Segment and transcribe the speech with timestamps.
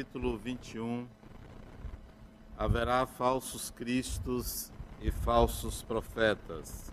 [0.00, 1.06] capítulo 21,
[2.56, 4.72] haverá falsos cristos
[5.02, 6.90] e falsos profetas.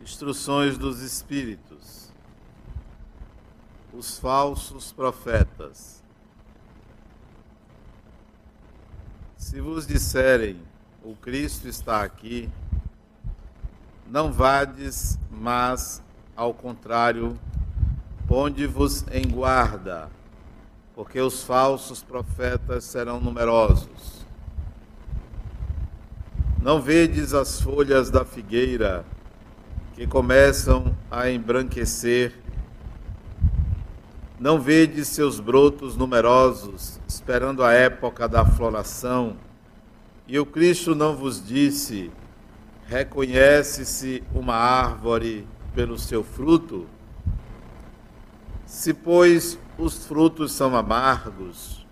[0.00, 2.10] Instruções dos Espíritos.
[3.92, 6.02] Os falsos profetas.
[9.36, 10.58] Se vos disserem,
[11.04, 12.50] o Cristo está aqui,
[14.10, 16.02] não vades, mas,
[16.34, 17.38] ao contrário,
[18.26, 20.08] ponde-vos em guarda,
[20.94, 24.26] porque os falsos profetas serão numerosos.
[26.60, 29.04] Não vedes as folhas da figueira
[29.94, 32.34] que começam a embranquecer?
[34.40, 39.36] Não vedes seus brotos numerosos, esperando a época da floração?
[40.26, 42.10] E o Cristo não vos disse:
[42.88, 46.86] Reconhece-se uma árvore pelo seu fruto?
[48.64, 51.86] Se, pois, os frutos são amargos,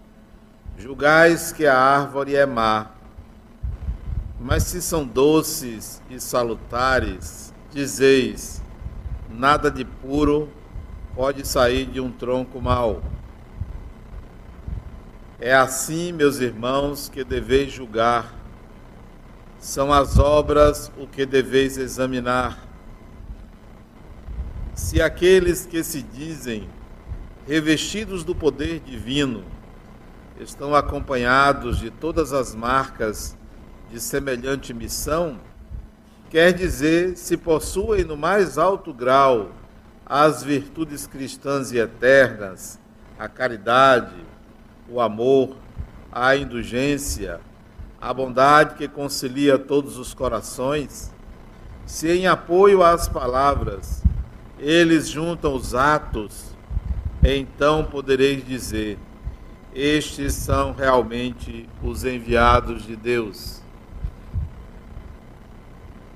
[0.79, 2.93] julgais que a árvore é má.
[4.41, 8.63] Mas se são doces e salutares, dizeis:
[9.29, 10.49] nada de puro
[11.15, 13.03] pode sair de um tronco mau.
[15.39, 18.36] É assim, meus irmãos, que deveis julgar
[19.67, 22.57] são as obras o que deveis examinar.
[24.77, 26.69] Se aqueles que se dizem
[27.49, 29.43] revestidos do poder divino
[30.39, 33.37] estão acompanhados de todas as marcas
[33.91, 35.37] de semelhante missão,
[36.31, 39.51] quer dizer se possuem no mais alto grau
[40.07, 42.79] as virtudes cristãs e eternas,
[43.19, 44.15] a caridade,
[44.89, 45.57] o amor,
[46.13, 47.41] a indulgência,
[48.07, 51.13] a bondade que concilia todos os corações,
[51.85, 54.01] se em apoio às palavras
[54.61, 56.55] eles juntam os atos,
[57.25, 58.97] então podereis dizer:
[59.75, 63.61] estes são realmente os enviados de Deus.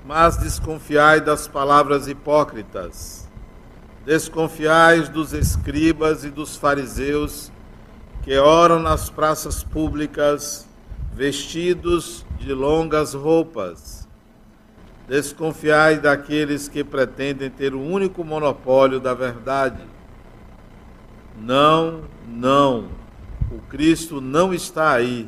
[0.05, 3.27] Mas desconfiai das palavras hipócritas,
[4.05, 7.51] desconfiais dos escribas e dos fariseus
[8.23, 10.70] que oram nas praças públicas
[11.13, 14.07] vestidos de longas roupas.
[15.07, 19.83] Desconfiai daqueles que pretendem ter o único monopólio da verdade.
[21.37, 22.89] Não, não,
[23.51, 25.27] o Cristo não está aí,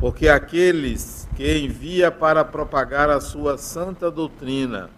[0.00, 4.90] porque aqueles que envia para propagar a sua santa doutrina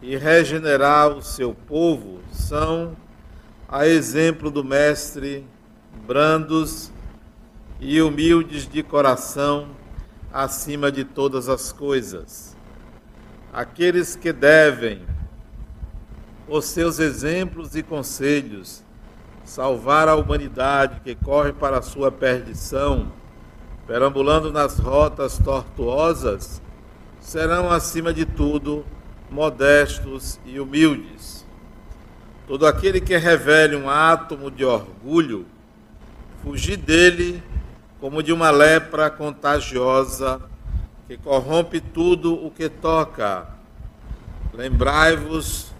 [0.00, 2.96] e regenerar o seu povo são,
[3.68, 5.44] a exemplo do Mestre,
[6.06, 6.92] brandos
[7.86, 9.68] e humildes de coração
[10.32, 12.56] acima de todas as coisas.
[13.52, 15.02] Aqueles que devem,
[16.48, 18.82] os seus exemplos e conselhos,
[19.44, 23.12] salvar a humanidade que corre para a sua perdição,
[23.86, 26.62] perambulando nas rotas tortuosas,
[27.20, 28.82] serão, acima de tudo,
[29.30, 31.44] modestos e humildes.
[32.48, 35.44] Todo aquele que revele um átomo de orgulho,
[36.42, 37.42] fugir dele
[38.04, 40.38] como de uma lepra contagiosa
[41.08, 43.46] que corrompe tudo o que toca.
[44.52, 45.72] Lembrai-vos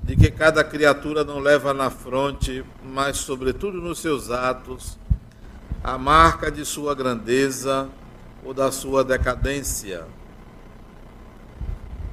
[0.00, 4.96] de que cada criatura não leva na fronte, mas sobretudo nos seus atos,
[5.82, 7.88] a marca de sua grandeza
[8.44, 10.06] ou da sua decadência.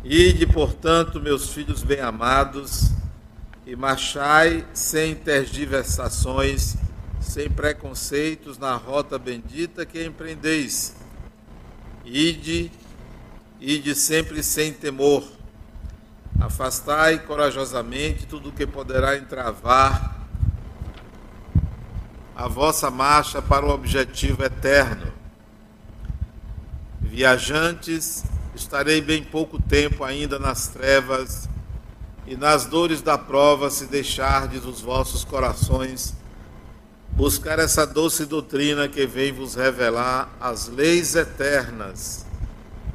[0.03, 2.89] Ide, portanto, meus filhos bem-amados,
[3.67, 6.75] e marchai sem tergiversações
[7.29, 10.95] sem preconceitos na rota bendita que empreendeis.
[12.03, 12.71] Ide,
[13.61, 15.23] ide sempre sem temor.
[16.39, 20.27] Afastai corajosamente tudo o que poderá entravar
[22.35, 25.13] a vossa marcha para o objetivo eterno.
[26.99, 28.23] Viajantes,
[28.55, 31.47] estarei bem pouco tempo ainda nas trevas
[32.25, 36.18] e nas dores da prova se deixardes os vossos corações
[37.19, 42.25] buscar essa doce doutrina que vem vos revelar as leis eternas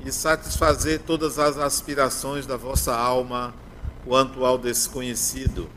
[0.02, 3.54] e satisfazer todas as aspirações da vossa alma
[4.02, 5.68] quanto ao desconhecido.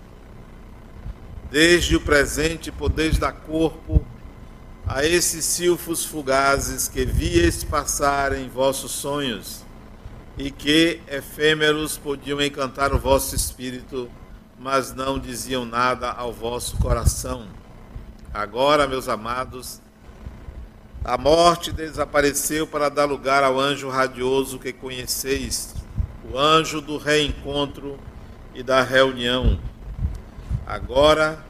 [1.52, 4.02] Desde o presente podeis dar corpo
[4.86, 9.66] a esses silfos fugazes que vies passar em vossos sonhos
[10.38, 14.10] e que, efêmeros, podiam encantar o vosso espírito,
[14.58, 17.57] mas não diziam nada ao vosso coração.
[18.38, 19.82] Agora, meus amados,
[21.04, 25.74] a morte desapareceu para dar lugar ao anjo radioso que conheceis,
[26.32, 28.00] o anjo do reencontro
[28.54, 29.60] e da reunião.
[30.68, 31.44] Agora,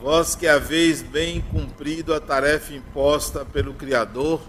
[0.00, 4.40] vós que haveis bem cumprido a tarefa imposta pelo Criador,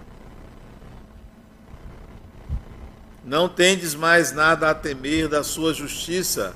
[3.25, 6.55] não tendes mais nada a temer da sua justiça,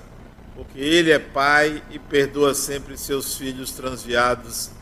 [0.56, 4.74] porque ele é Pai e perdoa sempre seus filhos transviados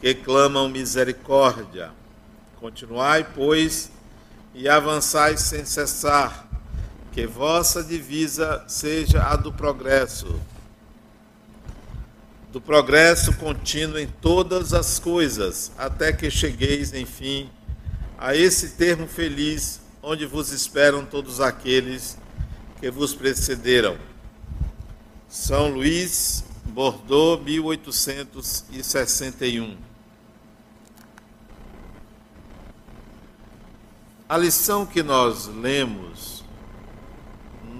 [0.00, 1.90] que clamam misericórdia.
[2.58, 3.90] Continuai, pois,
[4.54, 6.48] e avançai sem cessar,
[7.12, 10.40] que vossa divisa seja a do progresso,
[12.52, 17.48] do progresso contínuo em todas as coisas, até que chegueis, enfim,
[18.18, 22.18] a esse termo feliz, onde vos esperam todos aqueles
[22.80, 23.96] que vos precederam.
[25.28, 29.89] São Luís, Bordeaux, 1861.
[34.30, 36.44] A lição que nós lemos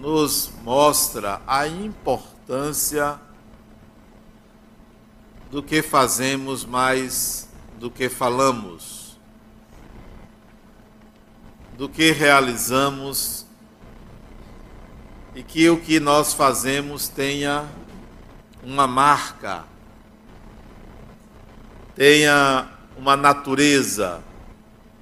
[0.01, 3.21] nos mostra a importância
[5.49, 7.49] do que fazemos mais
[7.79, 9.17] do que falamos,
[11.79, 13.47] do que realizamos
[15.37, 17.65] e que o que nós fazemos tenha
[18.65, 19.63] uma marca,
[21.95, 24.29] tenha uma natureza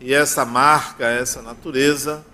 [0.01, 2.25] e essa marca, essa natureza,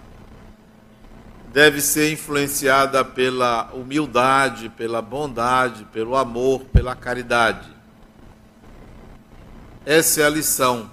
[1.52, 7.70] deve ser influenciada pela humildade, pela bondade, pelo amor, pela caridade.
[9.86, 10.90] Essa é a lição.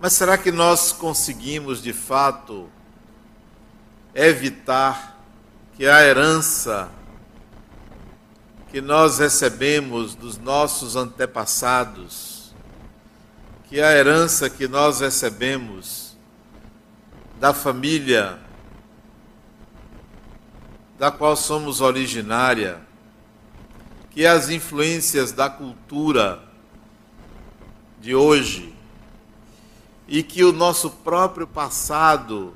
[0.00, 2.68] Mas será que nós conseguimos de fato
[4.14, 5.18] evitar
[5.76, 6.88] que a herança
[8.70, 12.33] que nós recebemos dos nossos antepassados
[13.68, 16.16] que a herança que nós recebemos
[17.40, 18.38] da família
[20.98, 22.80] da qual somos originária,
[24.10, 26.42] que as influências da cultura
[28.00, 28.72] de hoje
[30.06, 32.54] e que o nosso próprio passado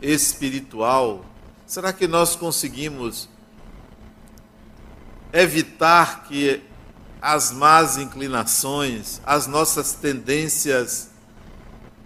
[0.00, 1.24] espiritual,
[1.66, 3.28] será que nós conseguimos
[5.32, 6.62] evitar que
[7.24, 11.08] as más inclinações, as nossas tendências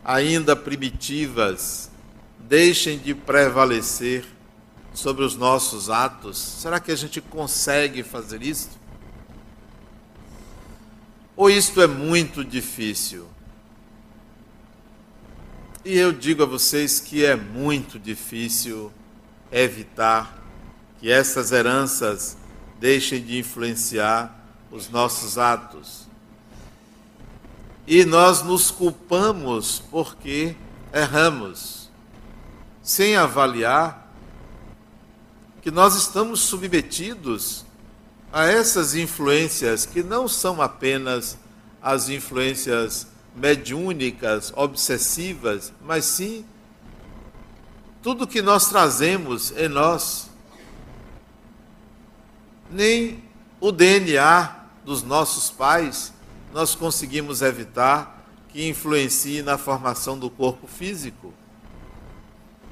[0.05, 1.91] ainda primitivas
[2.39, 4.25] deixem de prevalecer
[4.95, 6.39] sobre os nossos atos?
[6.39, 8.71] Será que a gente consegue fazer isso?
[11.37, 13.27] Ou isto é muito difícil?
[15.85, 18.93] E eu digo a vocês que é muito difícil
[19.51, 20.39] evitar
[21.01, 22.37] que essas heranças
[22.79, 24.38] deixem de influenciar
[24.71, 26.07] os nossos atos.
[27.87, 30.55] E nós nos culpamos porque
[30.93, 31.91] erramos,
[32.83, 34.13] sem avaliar
[35.63, 37.65] que nós estamos submetidos
[38.33, 41.39] a essas influências que não são apenas
[41.83, 46.45] as influências mediúnicas, obsessivas, mas sim
[48.03, 50.31] tudo que nós trazemos em nós.
[52.71, 53.23] Nem
[53.61, 54.58] o DNA
[54.89, 56.15] dos nossos pais,
[56.51, 61.35] nós conseguimos evitar que influencie na formação do corpo físico.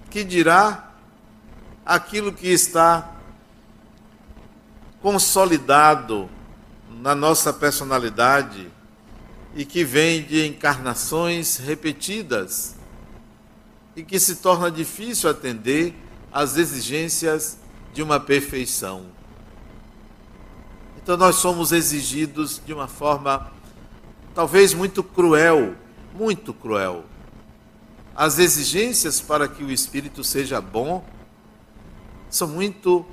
[0.08, 0.94] Que dirá
[1.84, 3.16] aquilo que está
[5.02, 6.30] consolidado
[6.88, 8.70] na nossa personalidade
[9.54, 12.76] e que vem de encarnações repetidas
[13.94, 15.94] e que se torna difícil atender
[16.32, 17.58] às exigências
[17.92, 19.15] de uma perfeição.
[21.06, 23.52] Então nós somos exigidos de uma forma
[24.34, 25.76] talvez muito cruel,
[26.12, 27.04] muito cruel.
[28.12, 31.04] As exigências para que o espírito seja bom
[32.28, 33.06] são muito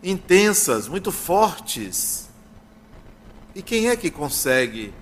[0.00, 2.28] intensas, muito fortes.
[3.52, 4.94] E quem é que consegue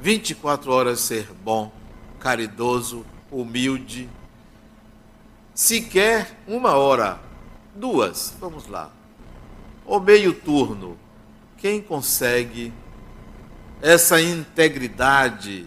[0.00, 1.70] 24 horas ser bom,
[2.18, 4.10] caridoso, humilde?
[5.54, 7.20] Sequer uma hora,
[7.76, 8.97] duas, vamos lá
[9.88, 10.98] ou meio turno,
[11.56, 12.72] quem consegue
[13.80, 15.66] essa integridade?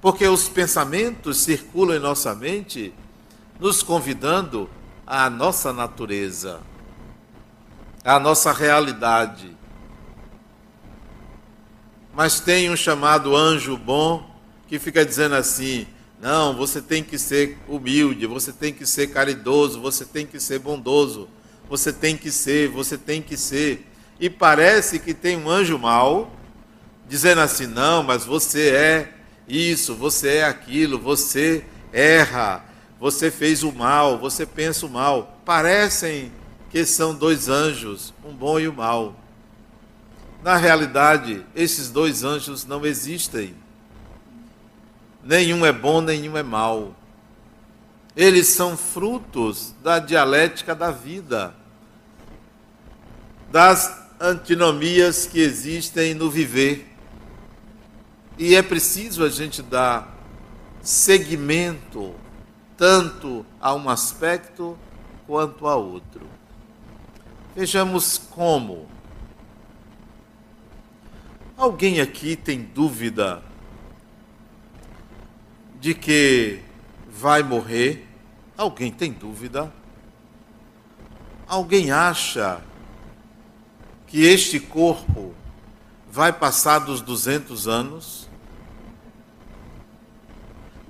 [0.00, 2.92] Porque os pensamentos circulam em nossa mente,
[3.60, 4.68] nos convidando
[5.06, 6.60] à nossa natureza,
[8.04, 9.56] à nossa realidade.
[12.12, 14.28] Mas tem um chamado anjo bom
[14.66, 15.86] que fica dizendo assim:
[16.20, 20.58] não, você tem que ser humilde, você tem que ser caridoso, você tem que ser
[20.58, 21.28] bondoso
[21.70, 23.86] você tem que ser, você tem que ser.
[24.18, 26.32] E parece que tem um anjo mau
[27.08, 29.12] dizendo assim: não, mas você é
[29.46, 32.64] isso, você é aquilo, você erra,
[32.98, 35.40] você fez o mal, você pensa o mal.
[35.44, 36.32] Parecem
[36.70, 39.14] que são dois anjos, um bom e o um mal.
[40.42, 43.54] Na realidade, esses dois anjos não existem.
[45.22, 46.96] Nenhum é bom, nenhum é mal.
[48.16, 51.54] Eles são frutos da dialética da vida,
[53.50, 56.86] das antinomias que existem no viver.
[58.38, 60.16] E é preciso a gente dar
[60.82, 62.14] seguimento
[62.76, 64.78] tanto a um aspecto
[65.26, 66.26] quanto a outro.
[67.54, 68.88] Vejamos como.
[71.56, 73.42] Alguém aqui tem dúvida
[75.78, 76.60] de que
[77.10, 78.06] vai morrer?
[78.56, 79.70] Alguém tem dúvida?
[81.46, 82.62] Alguém acha
[84.10, 85.32] que este corpo
[86.10, 88.28] vai passar dos 200 anos?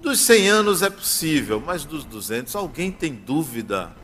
[0.01, 3.95] Dos 100 anos é possível, mas dos 200, alguém tem dúvida?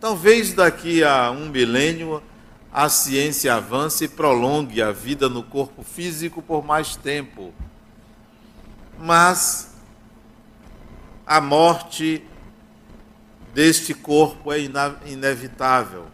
[0.00, 2.22] Talvez daqui a um milênio
[2.72, 7.52] a ciência avance e prolongue a vida no corpo físico por mais tempo.
[8.98, 9.76] Mas
[11.26, 12.24] a morte
[13.52, 14.58] deste corpo é
[15.06, 16.13] inevitável.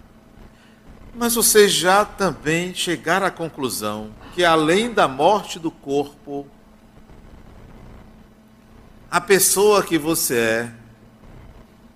[1.14, 6.46] Mas vocês já também chegaram à conclusão que além da morte do corpo,
[9.10, 10.72] a pessoa que você é,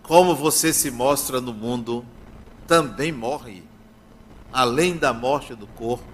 [0.02, 2.04] como você se mostra no mundo,
[2.66, 3.62] também morre,
[4.52, 6.04] além da morte do corpo.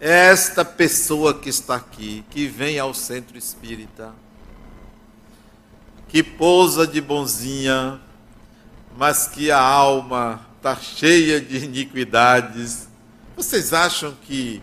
[0.00, 4.12] Esta pessoa que está aqui, que vem ao centro espírita,
[6.08, 8.00] que pousa de bonzinha,
[8.96, 12.88] mas que a alma está cheia de iniquidades,
[13.36, 14.60] vocês acham que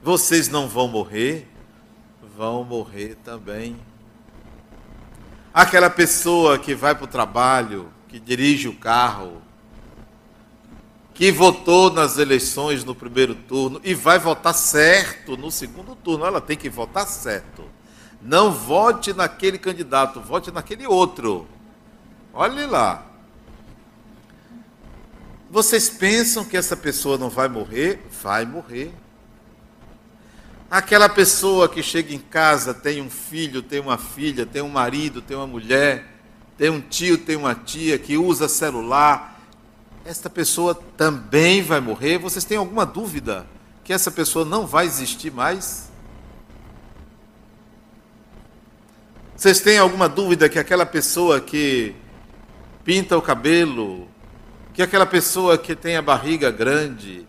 [0.00, 1.48] vocês não vão morrer?
[2.36, 3.76] Vão morrer também.
[5.52, 9.42] Aquela pessoa que vai para o trabalho, que dirige o carro,
[11.12, 16.40] que votou nas eleições no primeiro turno e vai votar certo no segundo turno, ela
[16.40, 17.64] tem que votar certo.
[18.22, 21.48] Não vote naquele candidato, vote naquele outro.
[22.32, 23.07] Olhe lá.
[25.50, 28.06] Vocês pensam que essa pessoa não vai morrer?
[28.22, 28.92] Vai morrer.
[30.70, 35.22] Aquela pessoa que chega em casa, tem um filho, tem uma filha, tem um marido,
[35.22, 36.04] tem uma mulher,
[36.58, 39.40] tem um tio, tem uma tia que usa celular,
[40.04, 42.18] esta pessoa também vai morrer.
[42.18, 43.46] Vocês têm alguma dúvida
[43.82, 45.88] que essa pessoa não vai existir mais?
[49.34, 51.94] Vocês têm alguma dúvida que aquela pessoa que
[52.84, 54.08] pinta o cabelo,
[54.78, 57.26] que aquela pessoa que tem a barriga grande,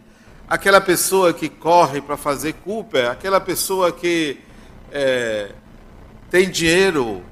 [0.48, 4.38] aquela pessoa que corre para fazer Cooper, aquela pessoa que
[4.92, 5.56] é,
[6.30, 7.24] tem dinheiro,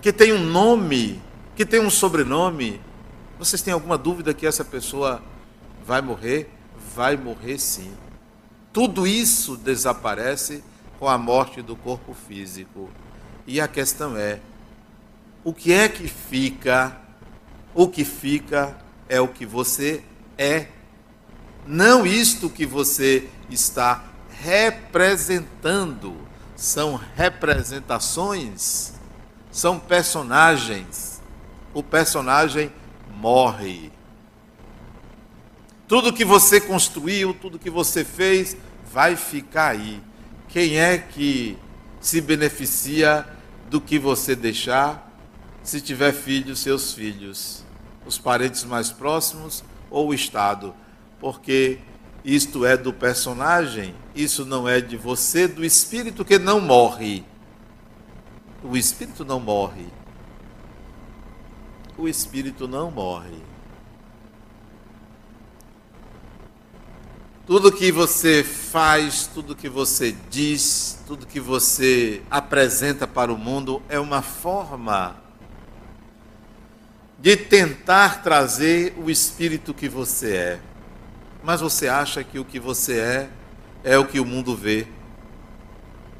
[0.00, 1.20] que tem um nome,
[1.56, 2.80] que tem um sobrenome.
[3.36, 5.20] Vocês têm alguma dúvida que essa pessoa
[5.84, 6.48] vai morrer?
[6.94, 7.92] Vai morrer sim.
[8.72, 10.62] Tudo isso desaparece
[11.00, 12.88] com a morte do corpo físico.
[13.44, 14.38] E a questão é:
[15.42, 16.96] o que é que fica?
[17.74, 20.02] O que fica é o que você
[20.36, 20.68] é
[21.66, 24.04] não isto que você está
[24.42, 26.14] representando.
[26.56, 28.92] São representações,
[29.50, 31.22] são personagens.
[31.72, 32.70] O personagem
[33.16, 33.90] morre.
[35.88, 38.56] Tudo que você construiu, tudo que você fez,
[38.92, 40.00] vai ficar aí.
[40.48, 41.58] Quem é que
[42.00, 43.26] se beneficia
[43.68, 45.10] do que você deixar?
[45.62, 47.63] Se tiver filhos, seus filhos,
[48.06, 50.74] os parentes mais próximos ou o Estado
[51.24, 51.78] porque
[52.22, 57.24] isto é do personagem, isso não é de você, do espírito que não morre.
[58.62, 59.86] O espírito não morre.
[61.96, 63.42] O espírito não morre.
[67.46, 73.80] Tudo que você faz, tudo que você diz, tudo que você apresenta para o mundo
[73.88, 75.23] é uma forma
[77.24, 80.60] de tentar trazer o espírito que você é
[81.44, 83.28] mas você acha que o que você é
[83.84, 84.86] é o que o mundo vê.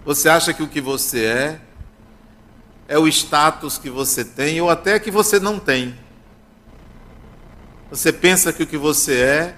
[0.05, 1.61] Você acha que o que você é
[2.87, 5.99] é o status que você tem ou até que você não tem.
[7.89, 9.57] Você pensa que o que você é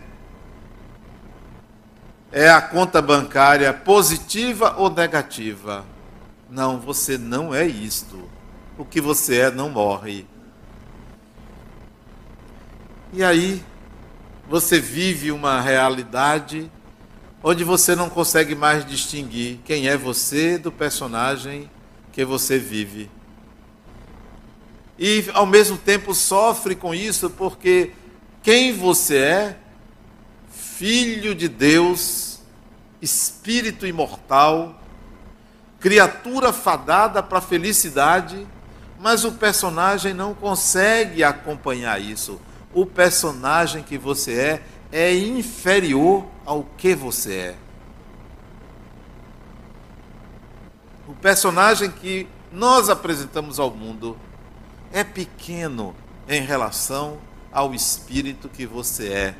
[2.31, 5.85] é a conta bancária positiva ou negativa.
[6.49, 8.31] Não, você não é isto.
[8.79, 10.29] O que você é não morre.
[13.17, 13.63] E aí,
[14.47, 16.71] você vive uma realidade
[17.43, 21.71] onde você não consegue mais distinguir quem é você do personagem
[22.13, 23.11] que você vive.
[24.99, 27.93] E ao mesmo tempo sofre com isso porque
[28.43, 29.59] quem você é,
[30.51, 32.41] filho de Deus,
[33.01, 34.79] espírito imortal,
[35.81, 38.47] criatura fadada para a felicidade,
[39.01, 42.39] mas o personagem não consegue acompanhar isso.
[42.77, 47.57] O personagem que você é é inferior ao que você é.
[51.09, 54.15] O personagem que nós apresentamos ao mundo
[54.93, 55.97] é pequeno
[56.29, 57.17] em relação
[57.51, 59.35] ao espírito que você é.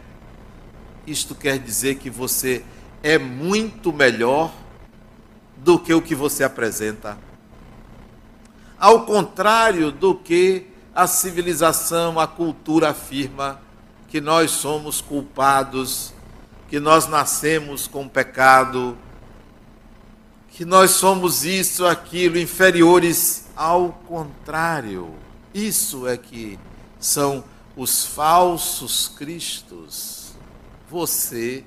[1.07, 2.65] Isto quer dizer que você
[3.03, 4.51] é muito melhor
[5.59, 7.19] do que o que você apresenta.
[8.79, 13.61] Ao contrário do que a civilização, a cultura afirma,
[14.09, 16.15] que nós somos culpados,
[16.71, 18.97] que nós nascemos com pecado,
[20.49, 23.45] que nós somos isso, aquilo, inferiores.
[23.55, 25.15] Ao contrário,
[25.53, 26.59] isso é que
[26.99, 27.45] são
[27.77, 30.33] os falsos cristos.
[30.89, 31.63] Você,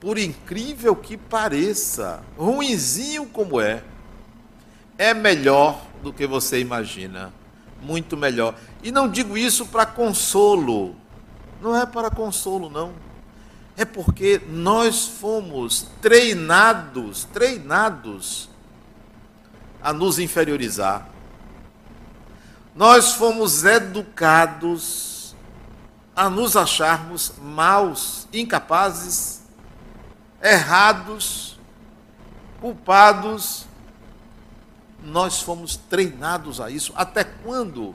[0.00, 3.84] por incrível que pareça, ruinzinho como é,
[4.98, 7.32] é melhor do que você imagina.
[7.80, 8.54] Muito melhor.
[8.82, 10.96] E não digo isso para consolo.
[11.60, 12.92] Não é para consolo, não.
[13.76, 18.50] É porque nós fomos treinados, treinados
[19.82, 21.08] a nos inferiorizar.
[22.74, 25.34] Nós fomos educados
[26.14, 29.42] a nos acharmos maus, incapazes,
[30.42, 31.58] errados,
[32.60, 33.66] culpados.
[35.02, 36.92] Nós fomos treinados a isso.
[36.94, 37.94] Até quando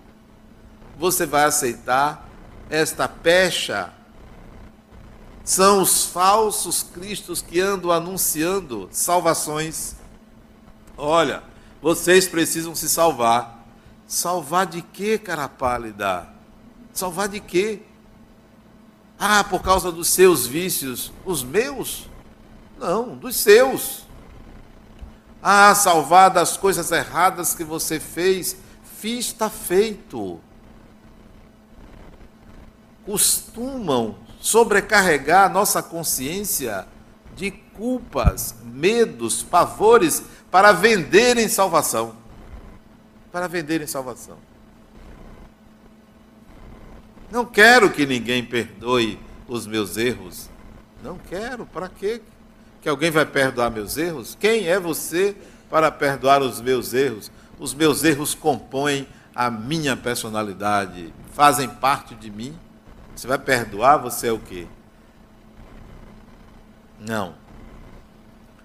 [0.98, 2.28] você vai aceitar
[2.70, 3.94] esta pecha?
[5.44, 9.96] São os falsos cristos que andam anunciando salvações.
[10.98, 11.44] Olha,
[11.82, 13.64] vocês precisam se salvar.
[14.08, 16.28] Salvar de quê, cara pálida?
[16.94, 17.82] Salvar de quê?
[19.20, 21.12] Ah, por causa dos seus vícios.
[21.26, 22.10] Os meus?
[22.80, 24.05] Não, dos seus.
[25.48, 28.58] Ah, salvar das coisas erradas que você fez.
[28.98, 30.40] Fiz, está feito.
[33.06, 36.88] Costumam sobrecarregar nossa consciência
[37.36, 42.26] de culpas, medos, pavores para venderem salvação
[43.36, 44.38] para venderem salvação.
[47.30, 50.50] Não quero que ninguém perdoe os meus erros.
[51.04, 51.66] Não quero.
[51.66, 52.22] Para quê?
[52.86, 54.38] Que alguém vai perdoar meus erros?
[54.40, 55.36] Quem é você
[55.72, 57.32] para perdoar os meus erros?
[57.58, 62.56] Os meus erros compõem a minha personalidade, fazem parte de mim.
[63.16, 64.68] Você vai perdoar, você é o quê?
[67.00, 67.34] Não.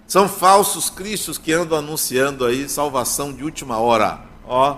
[0.07, 4.21] São falsos cristos que andam anunciando aí salvação de última hora.
[4.45, 4.77] Ó,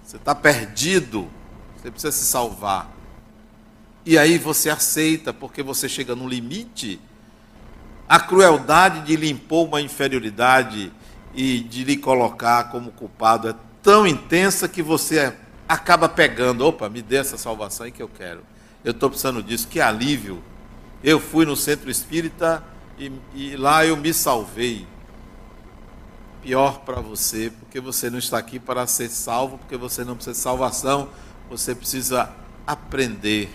[0.00, 1.28] você está perdido,
[1.76, 2.88] você precisa se salvar.
[4.04, 7.00] E aí você aceita, porque você chega no limite.
[8.08, 10.92] A crueldade de lhe impor uma inferioridade
[11.34, 15.34] e de lhe colocar como culpado é tão intensa que você
[15.68, 16.64] acaba pegando.
[16.64, 18.42] Opa, me dê essa salvação aí que eu quero.
[18.84, 20.42] Eu estou precisando disso, que alívio.
[21.02, 22.62] Eu fui no centro espírita
[22.98, 24.86] e, e lá eu me salvei
[26.42, 30.34] pior para você, porque você não está aqui para ser salvo, porque você não precisa
[30.34, 31.08] de salvação,
[31.50, 32.30] você precisa
[32.64, 33.50] aprender,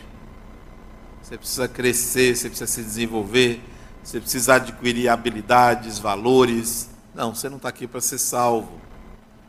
[1.21, 3.61] você precisa crescer, você precisa se desenvolver,
[4.03, 6.89] você precisa adquirir habilidades, valores.
[7.13, 8.81] Não, você não está aqui para ser salvo.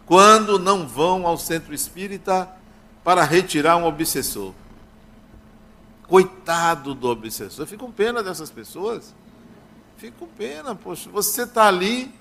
[0.06, 2.48] Quando não vão ao centro espírita
[3.02, 4.52] para retirar um obsessor.
[6.06, 7.62] Coitado do obsessor.
[7.62, 9.14] Eu fico com pena dessas pessoas.
[9.96, 11.08] Fico com pena, poxa.
[11.10, 12.12] Você está ali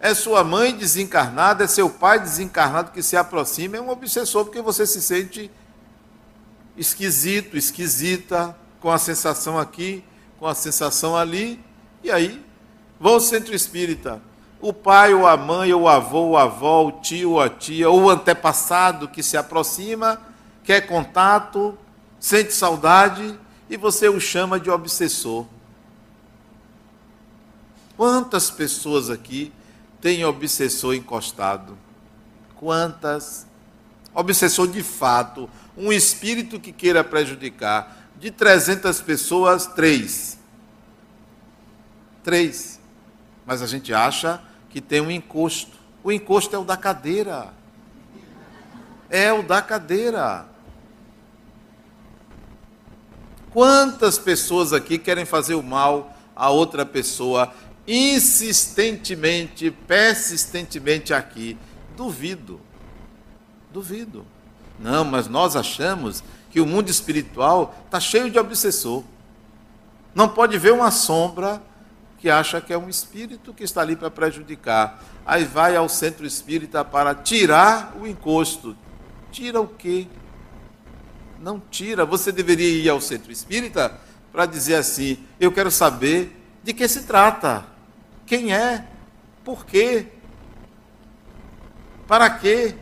[0.00, 4.62] é sua mãe desencarnada, é seu pai desencarnado que se aproxima, é um obsessor porque
[4.62, 5.50] você se sente
[6.74, 10.02] esquisito, esquisita, com a sensação aqui,
[10.40, 11.62] com a sensação ali,
[12.02, 12.42] e aí
[12.98, 14.22] vão ao centro espírita.
[14.58, 17.50] O pai, ou a mãe, ou o avô, ou a avó, o tio, ou a
[17.50, 20.18] tia, ou o antepassado que se aproxima,
[20.64, 21.76] quer contato,
[22.18, 25.44] sente saudade, e você o chama de obsessor.
[27.96, 29.52] Quantas pessoas aqui
[30.00, 31.76] tem obsessor encostado?
[32.56, 33.46] Quantas?
[34.14, 37.99] Obsessor de fato, um espírito que queira prejudicar.
[38.20, 40.38] De 300 pessoas, três.
[42.22, 42.78] Três.
[43.46, 45.78] Mas a gente acha que tem um encosto.
[46.04, 47.48] O encosto é o da cadeira.
[49.08, 50.46] É o da cadeira.
[53.50, 57.52] Quantas pessoas aqui querem fazer o mal a outra pessoa
[57.88, 61.56] insistentemente, persistentemente aqui.
[61.96, 62.60] Duvido.
[63.72, 64.26] Duvido.
[64.78, 69.04] Não, mas nós achamos que o mundo espiritual está cheio de obsessor.
[70.14, 71.62] Não pode ver uma sombra
[72.18, 75.02] que acha que é um espírito que está ali para prejudicar.
[75.24, 78.76] Aí vai ao centro espírita para tirar o encosto.
[79.30, 80.06] Tira o quê?
[81.38, 82.04] Não tira.
[82.04, 83.98] Você deveria ir ao centro espírita
[84.32, 87.64] para dizer assim: eu quero saber de que se trata,
[88.26, 88.84] quem é,
[89.44, 90.08] por quê,
[92.06, 92.74] para quê.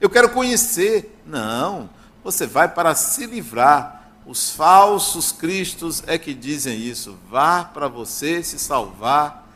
[0.00, 1.17] Eu quero conhecer.
[1.28, 1.90] Não,
[2.24, 3.96] você vai para se livrar.
[4.26, 7.18] Os falsos cristos é que dizem isso.
[7.30, 9.46] Vá para você se salvar,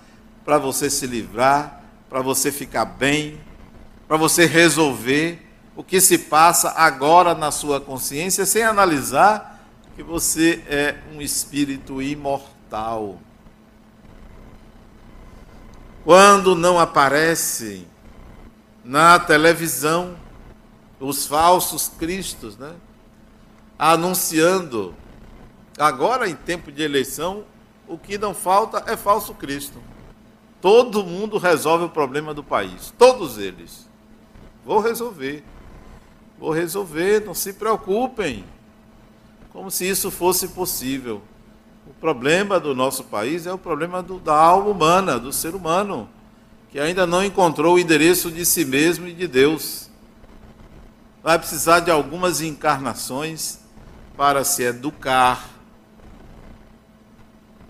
[0.45, 3.41] para você se livrar, para você ficar bem,
[4.07, 9.61] para você resolver o que se passa agora na sua consciência, sem analisar
[9.97, 13.19] que você é um espírito imortal.
[16.05, 17.87] Quando não aparece
[18.85, 20.17] na televisão
[21.03, 22.75] os falsos cristos, né?
[23.77, 24.95] Anunciando.
[25.77, 27.45] Agora, em tempo de eleição,
[27.89, 29.79] o que não falta é falso Cristo.
[30.61, 33.89] Todo mundo resolve o problema do país, todos eles.
[34.65, 35.43] Vou resolver.
[36.39, 38.45] Vou resolver, não se preocupem.
[39.53, 41.21] Como se isso fosse possível.
[41.85, 46.09] O problema do nosso país é o problema do, da alma humana, do ser humano,
[46.71, 49.91] que ainda não encontrou o endereço de si mesmo e de Deus
[51.23, 53.59] vai precisar de algumas encarnações
[54.17, 55.49] para se educar.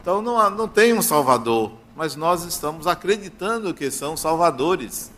[0.00, 5.10] Então não, não tem um Salvador, mas nós estamos acreditando que são salvadores.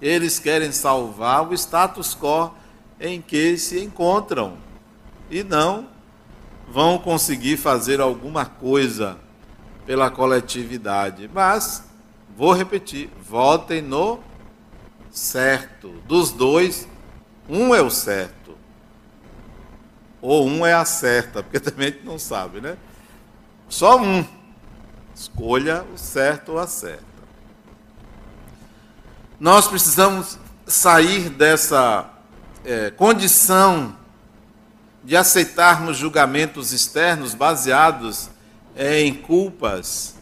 [0.00, 2.52] Eles querem salvar o status quo
[3.00, 4.56] em que se encontram
[5.30, 5.88] e não
[6.68, 9.18] vão conseguir fazer alguma coisa
[9.84, 11.30] pela coletividade.
[11.32, 11.84] Mas,
[12.36, 14.18] vou repetir, votem no
[15.10, 15.90] certo.
[16.06, 16.88] Dos dois,
[17.48, 18.56] um é o certo.
[20.20, 22.76] Ou um é a certa, porque também a gente não sabe, né?
[23.68, 24.24] Só um.
[25.14, 27.04] Escolha o certo ou a certa.
[29.40, 32.10] Nós precisamos sair dessa
[32.64, 33.96] é, condição
[35.02, 38.28] de aceitarmos julgamentos externos baseados
[38.74, 40.16] é, em culpas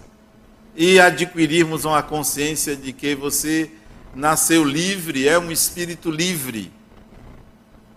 [0.77, 3.71] e adquirirmos uma consciência de que você
[4.15, 6.73] nasceu livre, é um espírito livre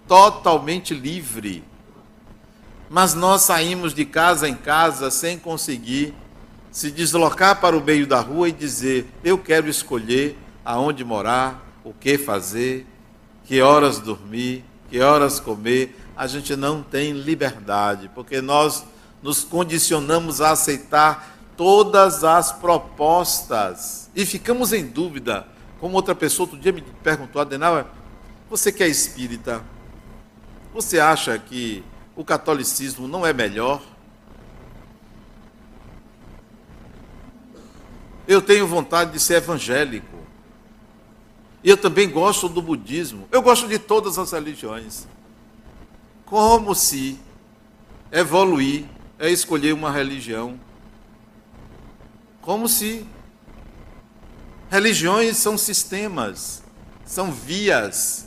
[0.08, 1.64] totalmente livre.
[2.90, 6.14] Mas nós saímos de casa em casa sem conseguir
[6.72, 11.94] se deslocar para o meio da rua e dizer: eu quero escolher aonde morar, o
[11.94, 12.86] que fazer,
[13.46, 15.98] que horas dormir, que horas comer.
[16.16, 18.84] A gente não tem liberdade, porque nós
[19.22, 25.48] nos condicionamos a aceitar todas as propostas e ficamos em dúvida.
[25.80, 27.86] Como outra pessoa outro dia me perguntou, Adenauer,
[28.50, 29.64] você que é espírita,
[30.78, 31.84] você acha que
[32.16, 33.82] o catolicismo não é melhor?
[38.28, 40.18] Eu tenho vontade de ser evangélico.
[41.64, 43.28] E eu também gosto do budismo.
[43.32, 45.08] Eu gosto de todas as religiões.
[46.28, 47.20] Como se
[48.12, 48.86] evoluir
[49.18, 50.60] é escolher uma religião.
[52.40, 53.04] Como se
[54.70, 56.62] religiões são sistemas,
[57.04, 58.27] são vias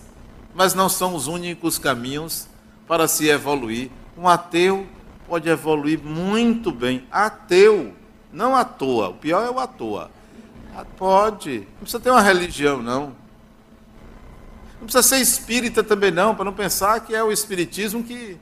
[0.54, 2.48] mas não são os únicos caminhos
[2.86, 3.90] para se evoluir.
[4.16, 4.86] Um ateu
[5.28, 7.04] pode evoluir muito bem.
[7.10, 7.94] Ateu,
[8.32, 9.10] não à toa.
[9.10, 10.10] O pior é o à toa.
[10.76, 11.60] Ah, pode.
[11.60, 13.14] Não precisa ter uma religião, não.
[14.80, 18.38] Não precisa ser espírita também, não, para não pensar que é o espiritismo que.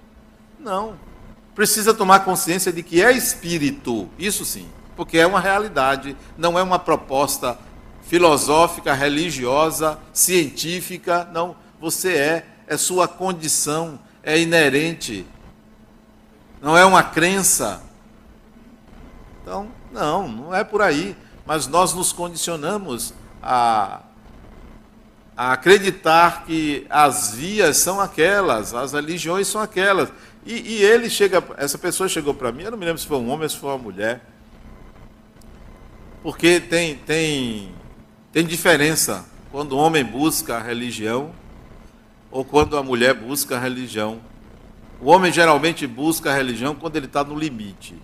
[0.59, 0.95] Não.
[1.55, 6.63] Precisa tomar consciência de que é espírito, isso sim, porque é uma realidade, não é
[6.63, 7.59] uma proposta
[8.03, 15.27] filosófica, religiosa, científica, não você é, é sua condição, é inerente,
[16.61, 17.83] não é uma crença.
[19.43, 21.17] Então, não, não é por aí.
[21.47, 24.03] Mas nós nos condicionamos a,
[25.37, 30.11] a acreditar que as vias são aquelas, as religiões são aquelas.
[30.45, 33.17] E, e ele chega, essa pessoa chegou para mim, eu não me lembro se foi
[33.17, 34.21] um homem ou se foi uma mulher.
[36.23, 37.73] Porque tem, tem,
[38.33, 41.33] tem diferença quando o homem busca a religião
[42.31, 44.21] ou quando a mulher busca a religião.
[45.01, 47.95] O homem geralmente busca a religião quando ele está no limite.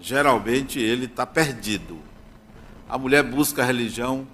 [0.00, 1.98] Geralmente ele está perdido.
[2.88, 4.26] A mulher busca a religião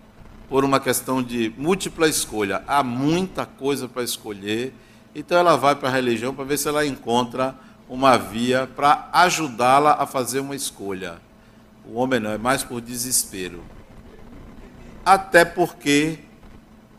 [0.48, 2.62] por uma questão de múltipla escolha.
[2.66, 4.75] Há muita coisa para escolher,
[5.14, 7.55] então ela vai para a religião para ver se ela encontra
[7.88, 11.16] uma via para ajudá-la a fazer uma escolha.
[11.87, 13.62] O homem não, é mais por desespero.
[15.05, 16.18] Até porque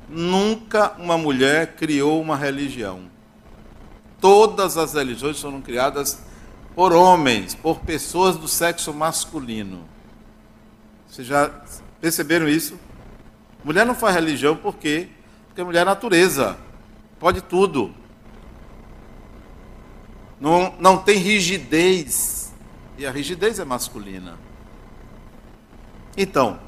[0.10, 3.02] nunca uma mulher criou uma religião.
[4.20, 6.22] Todas as religiões foram criadas
[6.76, 9.84] por homens, por pessoas do sexo masculino.
[11.08, 11.52] Vocês já
[12.02, 12.80] perceberam isso?
[13.64, 15.10] Mulher não faz religião por quê?
[15.48, 16.58] Porque mulher é natureza,
[17.20, 17.94] pode tudo.
[20.40, 22.52] Não, não tem rigidez,
[22.98, 24.38] e a rigidez é masculina.
[26.18, 26.60] Então,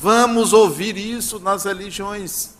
[0.00, 2.54] vamos ouvir isso nas religiões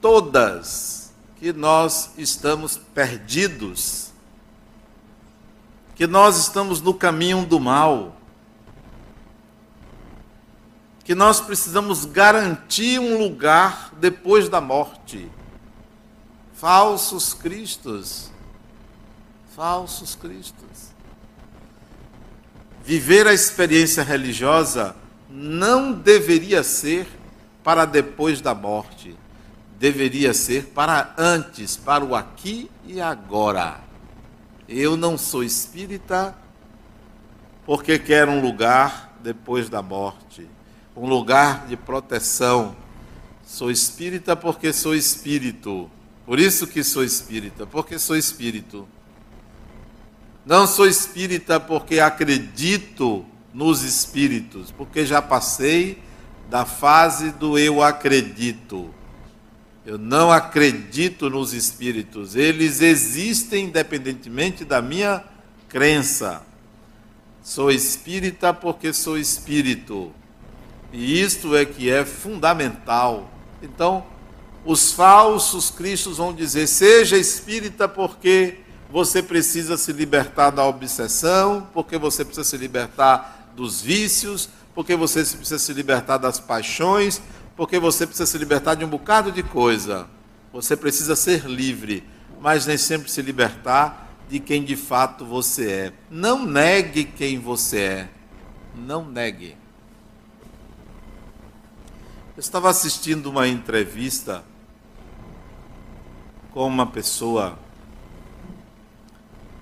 [0.00, 4.12] todas, que nós estamos perdidos,
[5.94, 8.14] que nós estamos no caminho do mal
[11.04, 15.30] que nós precisamos garantir um lugar depois da morte.
[16.54, 18.30] Falsos cristos.
[19.54, 20.94] Falsos cristos.
[22.82, 24.96] Viver a experiência religiosa
[25.34, 27.06] não deveria ser
[27.62, 29.16] para depois da morte.
[29.78, 33.80] Deveria ser para antes, para o aqui e agora.
[34.68, 36.34] Eu não sou espírita
[37.66, 40.48] porque quero um lugar depois da morte
[40.96, 42.76] um lugar de proteção.
[43.44, 45.90] Sou espírita porque sou espírito.
[46.24, 48.88] Por isso que sou espírita, porque sou espírito.
[50.46, 56.02] Não sou espírita porque acredito nos espíritos, porque já passei
[56.50, 58.92] da fase do eu acredito.
[59.86, 65.22] Eu não acredito nos espíritos, eles existem independentemente da minha
[65.68, 66.42] crença.
[67.42, 70.10] Sou espírita porque sou espírito.
[70.92, 73.30] E isto é que é fundamental.
[73.62, 74.06] Então,
[74.64, 81.98] os falsos cristos vão dizer: seja espírita porque você precisa se libertar da obsessão, porque
[81.98, 87.20] você precisa se libertar dos vícios, porque você precisa se libertar das paixões,
[87.56, 90.08] porque você precisa se libertar de um bocado de coisa.
[90.52, 92.04] Você precisa ser livre,
[92.40, 95.92] mas nem sempre se libertar de quem de fato você é.
[96.10, 98.08] Não negue quem você é.
[98.74, 99.56] Não negue.
[102.36, 104.44] Eu estava assistindo uma entrevista
[106.50, 107.58] com uma pessoa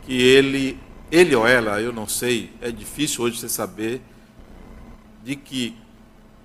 [0.06, 0.78] que ele,
[1.12, 4.00] ele ou ela, eu não sei, é difícil hoje você saber
[5.22, 5.76] de que,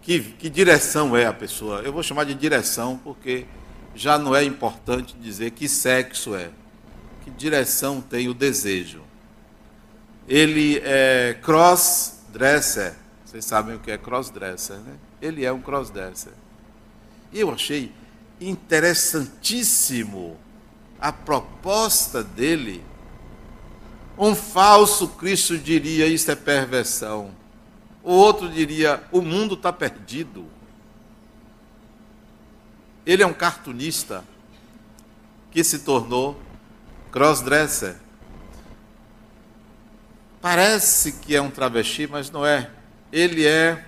[0.01, 1.79] que, que direção é a pessoa.
[1.79, 3.45] Eu vou chamar de direção porque
[3.95, 6.49] já não é importante dizer que sexo é,
[7.23, 9.01] que direção tem o desejo.
[10.27, 12.93] Ele é cross-dresser,
[13.25, 14.95] vocês sabem o que é cross-dresser, né?
[15.21, 16.33] Ele é um crossdresser.
[17.31, 17.91] E eu achei
[18.39, 20.37] interessantíssimo
[20.99, 22.83] a proposta dele.
[24.17, 27.31] Um falso Cristo diria: Isso é perversão.
[28.03, 30.45] O outro diria: O mundo está perdido.
[33.05, 34.23] Ele é um cartunista
[35.51, 36.41] que se tornou
[37.11, 37.95] crossdresser.
[40.41, 42.69] Parece que é um travesti, mas não é.
[43.11, 43.85] Ele é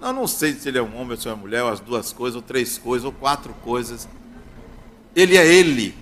[0.00, 1.80] não, não sei se ele é um homem ou se é uma mulher, ou as
[1.80, 4.08] duas coisas, ou três coisas, ou quatro coisas.
[5.14, 5.94] Ele é ele,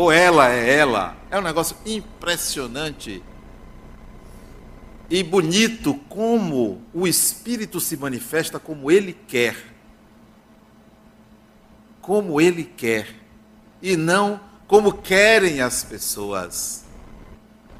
[0.00, 1.14] ou ela é ela.
[1.30, 3.22] É um negócio impressionante
[5.10, 9.54] e bonito como o Espírito se manifesta como ele quer.
[12.00, 13.14] Como ele quer.
[13.82, 16.86] E não como querem as pessoas.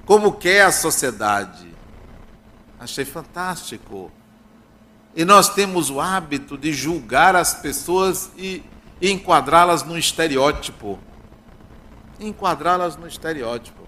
[0.04, 1.74] Como quer a sociedade.
[2.78, 4.12] Achei fantástico.
[5.16, 8.62] E nós temos o hábito de julgar as pessoas e,
[9.00, 10.98] enquadrá-las no estereótipo.
[12.20, 13.80] Enquadrá-las no estereótipo.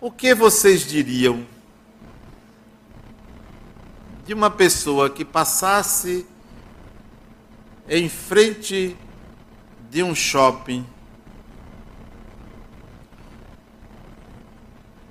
[0.00, 1.44] O que vocês diriam
[4.24, 6.24] de uma pessoa que passasse
[7.88, 8.96] em frente
[9.90, 10.86] de um shopping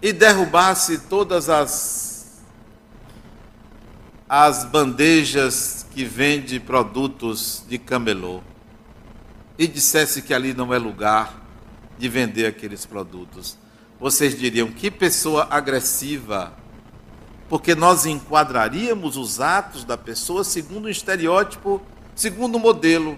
[0.02, 2.17] e derrubasse todas as,
[4.30, 8.42] as bandejas que vende produtos de camelô.
[9.58, 11.42] E dissesse que ali não é lugar
[11.98, 13.58] de vender aqueles produtos,
[14.00, 16.54] vocês diriam que pessoa agressiva,
[17.50, 21.82] porque nós enquadraríamos os atos da pessoa segundo um estereótipo,
[22.14, 23.18] segundo um modelo.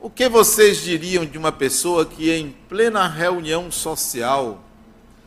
[0.00, 4.63] O que vocês diriam de uma pessoa que, em plena reunião social,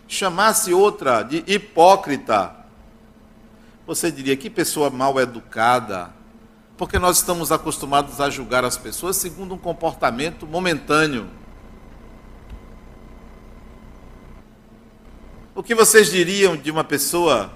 [0.08, 2.56] chamasse outra de hipócrita?
[3.86, 6.16] Você diria que pessoa mal educada,
[6.78, 11.28] Porque nós estamos acostumados a julgar as pessoas segundo um comportamento momentâneo.
[15.56, 17.52] O que vocês diriam de uma pessoa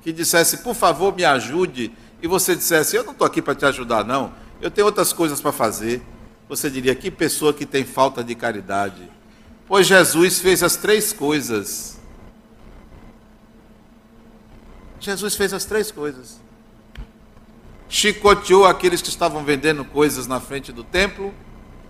[0.00, 1.90] que dissesse, por favor, me ajude,
[2.22, 5.40] e você dissesse, eu não estou aqui para te ajudar, não, eu tenho outras coisas
[5.40, 6.00] para fazer.
[6.48, 9.10] Você diria, que pessoa que tem falta de caridade.
[9.68, 11.98] Pois Jesus fez as três coisas.
[15.00, 16.40] Jesus fez as três coisas.
[17.88, 21.32] Chicoteou aqueles que estavam vendendo coisas na frente do templo,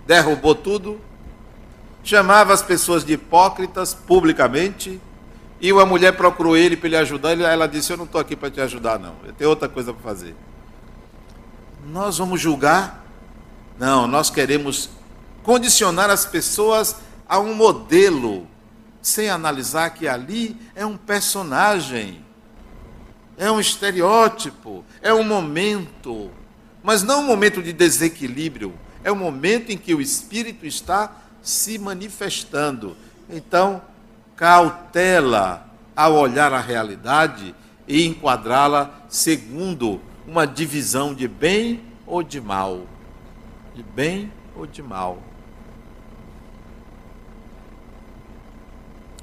[0.05, 1.01] derrubou tudo,
[2.03, 5.01] chamava as pessoas de hipócritas publicamente,
[5.59, 8.51] e uma mulher procurou ele para ele ajudar, ela disse: Eu não estou aqui para
[8.51, 10.35] te ajudar, não, eu tenho outra coisa para fazer.
[11.87, 13.03] Nós vamos julgar?
[13.79, 14.89] Não, nós queremos
[15.41, 18.47] condicionar as pessoas a um modelo,
[19.01, 22.25] sem analisar que ali é um personagem,
[23.37, 26.31] é um estereótipo, é um momento,
[26.81, 31.11] mas não um momento de desequilíbrio, é um momento em que o espírito está
[31.41, 32.97] se manifestando.
[33.29, 33.81] Então,
[34.35, 37.55] cautela ao olhar a realidade
[37.87, 42.85] e enquadrá-la segundo uma divisão de bem ou de mal.
[43.73, 45.21] De bem ou de mal.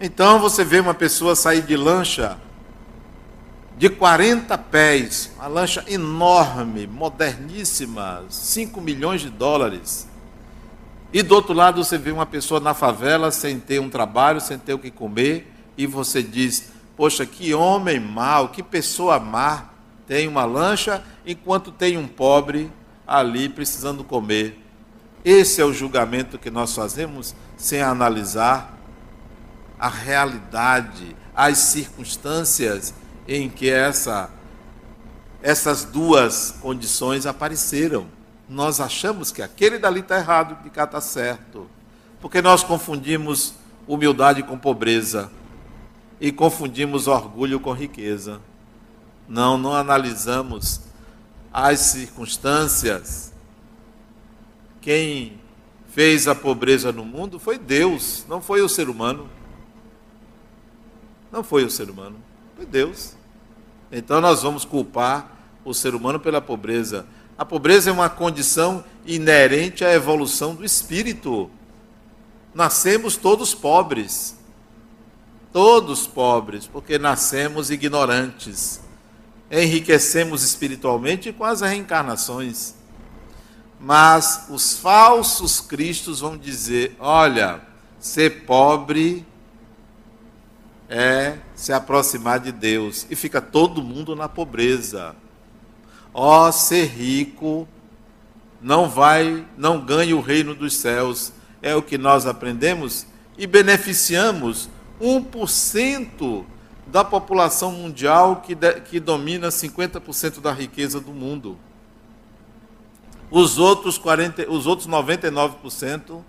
[0.01, 2.39] Então você vê uma pessoa sair de lancha
[3.77, 10.09] de 40 pés, uma lancha enorme, moderníssima, 5 milhões de dólares.
[11.13, 14.59] E do outro lado você vê uma pessoa na favela sem ter um trabalho, sem
[14.59, 19.71] ter o que comer, e você diz: Poxa, que homem mau, que pessoa má
[20.07, 22.71] tem uma lancha, enquanto tem um pobre
[23.07, 24.61] ali precisando comer.
[25.25, 28.75] Esse é o julgamento que nós fazemos sem analisar
[29.85, 32.95] a realidade, as circunstâncias
[33.27, 34.31] em que essa,
[35.43, 38.07] essas duas condições apareceram
[38.49, 41.69] nós achamos que aquele dali está errado, que cá está certo.
[42.21, 43.55] Porque nós confundimos
[43.87, 45.31] humildade com pobreza
[46.21, 48.41] e confundimos orgulho com riqueza.
[49.29, 50.83] Não, não analisamos
[51.53, 53.33] as circunstâncias.
[54.81, 55.41] Quem
[55.89, 59.29] fez a pobreza no mundo foi Deus, não foi o ser humano.
[61.35, 62.15] Não foi o ser humano,
[62.55, 63.17] foi Deus.
[63.91, 65.33] Então nós vamos culpar
[65.65, 67.07] o ser humano pela pobreza.
[67.37, 71.51] A pobreza é uma condição inerente à evolução do espírito.
[72.55, 74.37] Nascemos todos pobres.
[75.53, 78.81] Todos pobres, porque nascemos ignorantes.
[79.51, 82.77] Enriquecemos espiritualmente com as reencarnações.
[83.81, 87.61] Mas os falsos cristos vão dizer: olha,
[87.99, 89.27] ser pobre
[90.89, 93.07] é se aproximar de Deus.
[93.11, 95.15] E fica todo mundo na pobreza.
[96.13, 97.67] Ó, oh, ser rico
[98.61, 101.33] não vai, não ganha o reino dos céus.
[101.61, 104.69] É o que nós aprendemos e beneficiamos
[105.01, 106.45] 1%
[106.87, 111.59] da população mundial que, de, que domina 50% da riqueza do mundo.
[113.31, 116.23] Os outros, 40, os outros 99%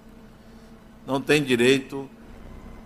[1.06, 2.10] não têm direito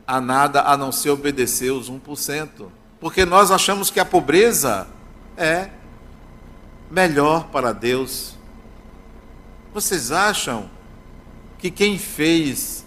[0.10, 2.66] a nada a não ser obedecer os 1%.
[3.00, 4.88] Porque nós achamos que a pobreza
[5.38, 5.70] é
[6.90, 8.34] melhor para Deus.
[9.72, 10.68] Vocês acham
[11.60, 12.84] que quem fez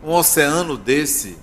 [0.00, 1.36] um oceano desse,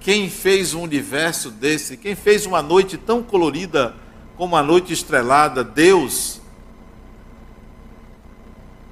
[0.00, 3.94] quem fez um universo desse, quem fez uma noite tão colorida
[4.36, 6.40] como a noite estrelada, Deus,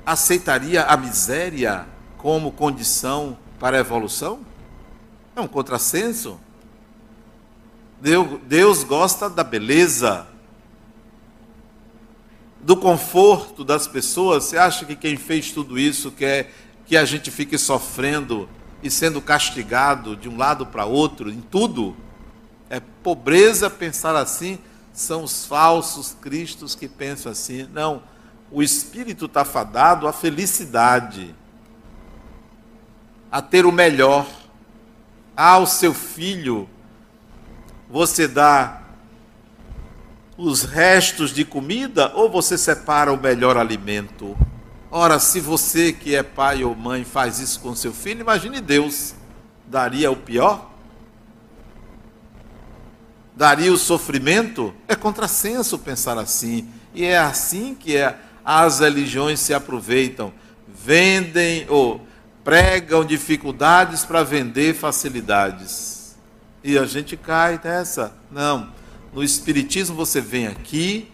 [0.07, 1.85] aceitaria a miséria
[2.16, 4.51] como condição para a evolução?
[5.34, 6.38] É um contrassenso.
[8.46, 10.26] Deus gosta da beleza,
[12.60, 16.52] do conforto das pessoas, você acha que quem fez tudo isso quer
[16.84, 18.48] que a gente fique sofrendo
[18.82, 21.96] e sendo castigado de um lado para outro em tudo?
[22.68, 24.58] É pobreza pensar assim,
[24.92, 27.68] são os falsos cristos que pensam assim.
[27.72, 28.02] Não,
[28.50, 31.35] o espírito está fadado à felicidade,
[33.30, 34.26] a ter o melhor.
[35.37, 36.68] Ao seu filho,
[37.88, 38.83] você dá
[40.37, 44.37] os restos de comida ou você separa o melhor alimento?
[44.90, 49.14] Ora, se você que é pai ou mãe faz isso com seu filho, imagine Deus.
[49.66, 50.70] Daria o pior?
[53.35, 54.74] Daria o sofrimento?
[54.87, 56.68] É contrassenso pensar assim.
[56.94, 60.30] E é assim que é, as religiões se aproveitam.
[60.68, 62.06] Vendem ou
[62.44, 66.16] pregam dificuldades para vender facilidades.
[66.62, 68.14] E a gente cai nessa.
[68.30, 68.82] Não
[69.12, 71.08] no Espiritismo você vem aqui,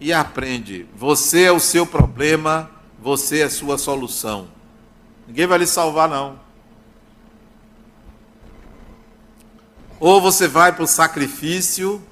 [0.00, 0.86] e aprende.
[0.94, 4.48] Você é o seu problema, você é sua solução.
[5.26, 6.38] Ninguém vai lhe salvar, não.
[9.98, 12.02] Ou você vai para o sacrifício,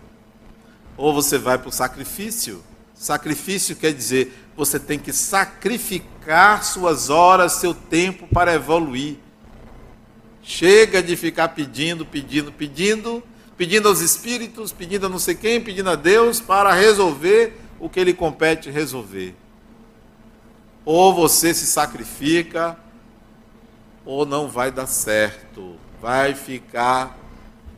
[0.96, 2.62] ou você vai para o sacrifício.
[2.94, 9.16] Sacrifício quer dizer você tem que sacrificar suas horas, seu tempo para evoluir.
[10.42, 13.22] Chega de ficar pedindo, pedindo, pedindo,
[13.56, 18.04] pedindo aos espíritos, pedindo a não sei quem, pedindo a Deus para resolver o que
[18.04, 19.34] lhe compete resolver.
[20.84, 22.76] Ou você se sacrifica,
[24.04, 25.76] ou não vai dar certo.
[26.00, 27.18] Vai ficar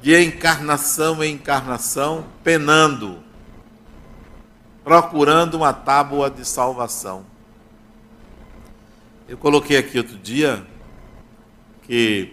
[0.03, 3.23] de encarnação em encarnação penando,
[4.87, 7.27] procurando uma tábua de salvação.
[9.29, 10.65] Eu coloquei aqui outro dia
[11.83, 12.33] que,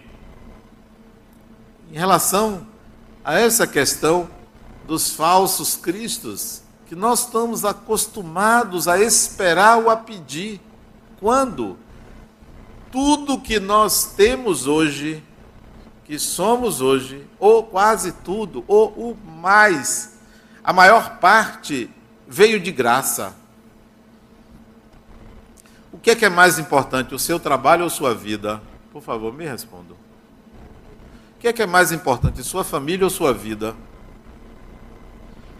[1.90, 2.64] em relação
[3.24, 4.30] a essa questão
[4.86, 10.60] dos falsos cristos, que nós estamos acostumados a esperar ou a pedir.
[11.18, 11.76] Quando
[12.92, 15.24] tudo que nós temos hoje,
[16.04, 20.16] que somos hoje, ou quase tudo, ou o mais,
[20.62, 21.90] a maior parte
[22.28, 23.34] veio de graça.
[25.92, 28.60] O que é que é mais importante, o seu trabalho ou sua vida?
[28.92, 29.94] Por favor, me responda.
[29.94, 33.74] O que é que é mais importante, sua família ou sua vida?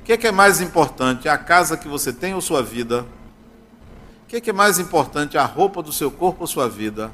[0.01, 3.07] O que é, que é mais importante, a casa que você tem ou sua vida?
[4.23, 7.11] O que é, que é mais importante, a roupa do seu corpo ou sua vida?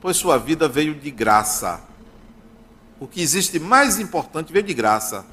[0.00, 1.80] Pois sua vida veio de graça.
[3.00, 5.24] O que existe mais importante veio de graça.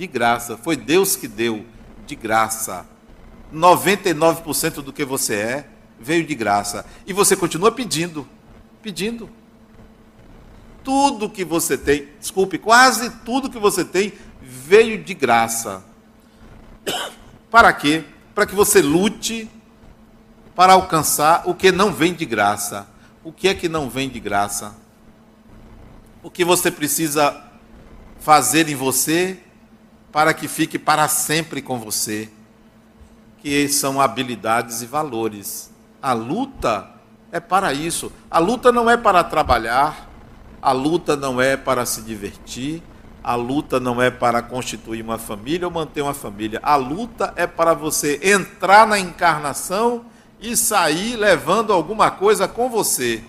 [0.00, 0.56] De graça.
[0.56, 1.66] Foi Deus que deu
[2.06, 2.86] de graça.
[3.52, 5.68] 99% do que você é
[6.00, 6.86] veio de graça.
[7.06, 8.26] E você continua pedindo.
[8.80, 9.28] Pedindo.
[10.82, 15.84] Tudo que você tem, desculpe, quase tudo que você tem veio de graça.
[17.50, 18.02] Para quê?
[18.34, 19.50] Para que você lute
[20.56, 22.88] para alcançar o que não vem de graça.
[23.22, 24.74] O que é que não vem de graça?
[26.22, 27.44] O que você precisa
[28.18, 29.38] fazer em você
[30.12, 32.28] para que fique para sempre com você?
[33.42, 35.70] Que são habilidades e valores.
[36.02, 36.90] A luta
[37.32, 38.12] é para isso.
[38.30, 40.08] A luta não é para trabalhar,
[40.60, 42.82] a luta não é para se divertir,
[43.22, 46.58] a luta não é para constituir uma família ou manter uma família.
[46.62, 50.04] A luta é para você entrar na encarnação
[50.40, 53.22] e sair levando alguma coisa com você.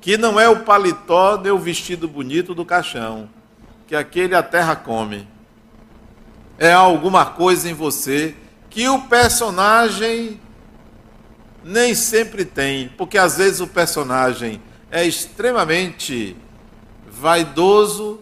[0.00, 3.28] Que não é o paletó nem o vestido bonito do caixão,
[3.88, 5.26] que aquele a terra come.
[6.58, 8.34] É alguma coisa em você
[8.68, 10.38] que o personagem
[11.64, 16.36] nem sempre tem, porque às vezes o personagem é extremamente
[17.10, 18.20] vaidoso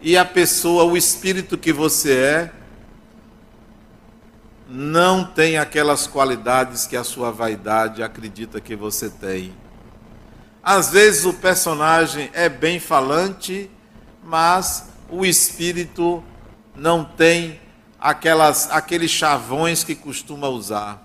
[0.00, 2.52] e a pessoa, o espírito que você é,
[4.68, 9.52] não tem aquelas qualidades que a sua vaidade acredita que você tem.
[10.62, 13.68] Às vezes o personagem é bem falante,
[14.26, 16.22] mas o espírito
[16.74, 17.60] não tem
[17.98, 21.00] aquelas, aqueles chavões que costuma usar.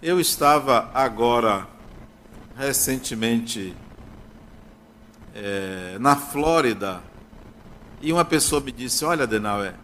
[0.00, 1.66] Eu estava agora
[2.56, 3.74] recentemente
[5.34, 7.02] é, na Flórida
[8.00, 9.74] e uma pessoa me disse: Olha, Denauer,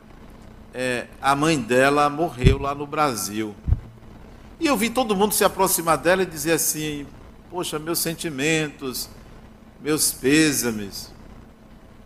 [0.72, 3.54] é, a mãe dela morreu lá no Brasil.
[4.58, 7.06] E eu vi todo mundo se aproximar dela e dizer assim:
[7.56, 9.08] Poxa, meus sentimentos,
[9.80, 11.10] meus pêsames.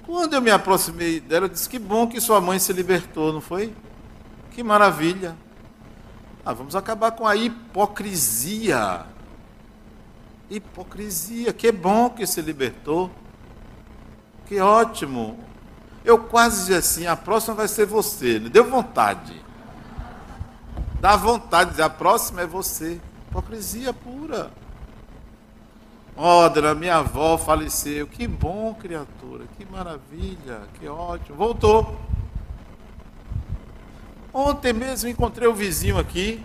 [0.06, 3.40] Quando eu me aproximei dela, eu disse: Que bom que sua mãe se libertou, não
[3.40, 3.74] foi?
[4.52, 5.36] Que maravilha.
[6.46, 9.04] Ah, vamos acabar com a hipocrisia
[10.48, 11.52] Hipocrisia.
[11.52, 13.10] Que bom que se libertou.
[14.46, 15.36] Que ótimo.
[16.04, 18.38] Eu quase disse assim: a próxima vai ser você.
[18.38, 19.34] Deu vontade.
[21.00, 23.00] Dá vontade de dizer: a próxima é você.
[23.28, 24.52] Hipocrisia pura.
[26.22, 28.06] Odra, minha avó faleceu.
[28.06, 29.46] Que bom, criatura.
[29.56, 30.60] Que maravilha.
[30.78, 31.34] Que ótimo.
[31.34, 31.98] Voltou.
[34.30, 36.44] Ontem mesmo encontrei o vizinho aqui.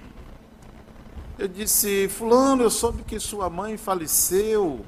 [1.38, 4.86] Eu disse, fulano, eu soube que sua mãe faleceu.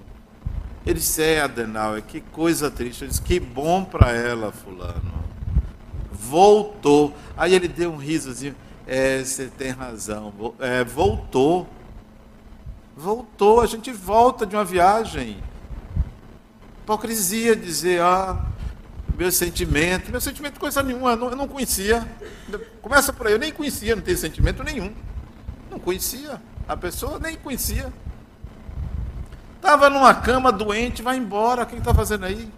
[0.85, 3.01] Ele disse, é, Adenauer, que coisa triste.
[3.01, 5.13] Eu disse, que bom para ela, fulano.
[6.13, 7.13] Voltou.
[7.35, 8.55] Aí ele deu um risozinho.
[8.87, 10.33] É, você tem razão.
[10.59, 11.67] É, voltou.
[12.97, 15.37] Voltou, a gente volta de uma viagem.
[16.81, 18.43] Hipocrisia dizer, ah,
[19.15, 20.09] meu sentimento.
[20.09, 22.07] Meu sentimento coisa nenhuma, eu não, eu não conhecia.
[22.81, 24.91] Começa por aí, eu nem conhecia, não tenho sentimento nenhum.
[25.69, 26.41] Não conhecia.
[26.67, 27.93] A pessoa nem conhecia.
[29.57, 31.63] Estava numa cama doente, vai embora.
[31.63, 32.51] O que está fazendo aí?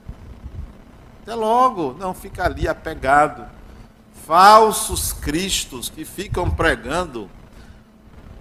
[1.22, 1.98] Até logo.
[2.00, 3.46] Não, fica ali apegado.
[4.26, 7.30] Falsos cristos que ficam pregando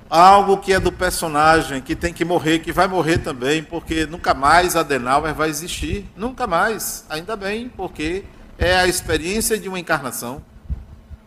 [0.08, 4.32] algo que é do personagem, que tem que morrer, que vai morrer também, porque nunca
[4.32, 6.06] mais Adenauer vai existir.
[6.16, 7.04] Nunca mais.
[7.08, 8.24] Ainda bem, porque
[8.56, 10.42] é a experiência de uma encarnação.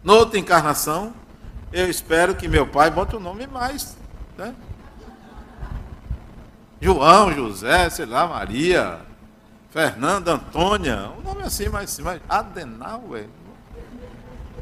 [0.04, 1.14] Noutra encarnação,
[1.72, 3.96] eu espero que meu pai bote o um nome mais.
[4.38, 4.54] Né?
[6.82, 9.00] João, José, sei lá, Maria,
[9.70, 13.28] Fernanda, Antônia, um nome assim, mas, mas Adenauer.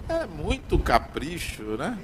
[0.10, 1.98] É muito capricho, né?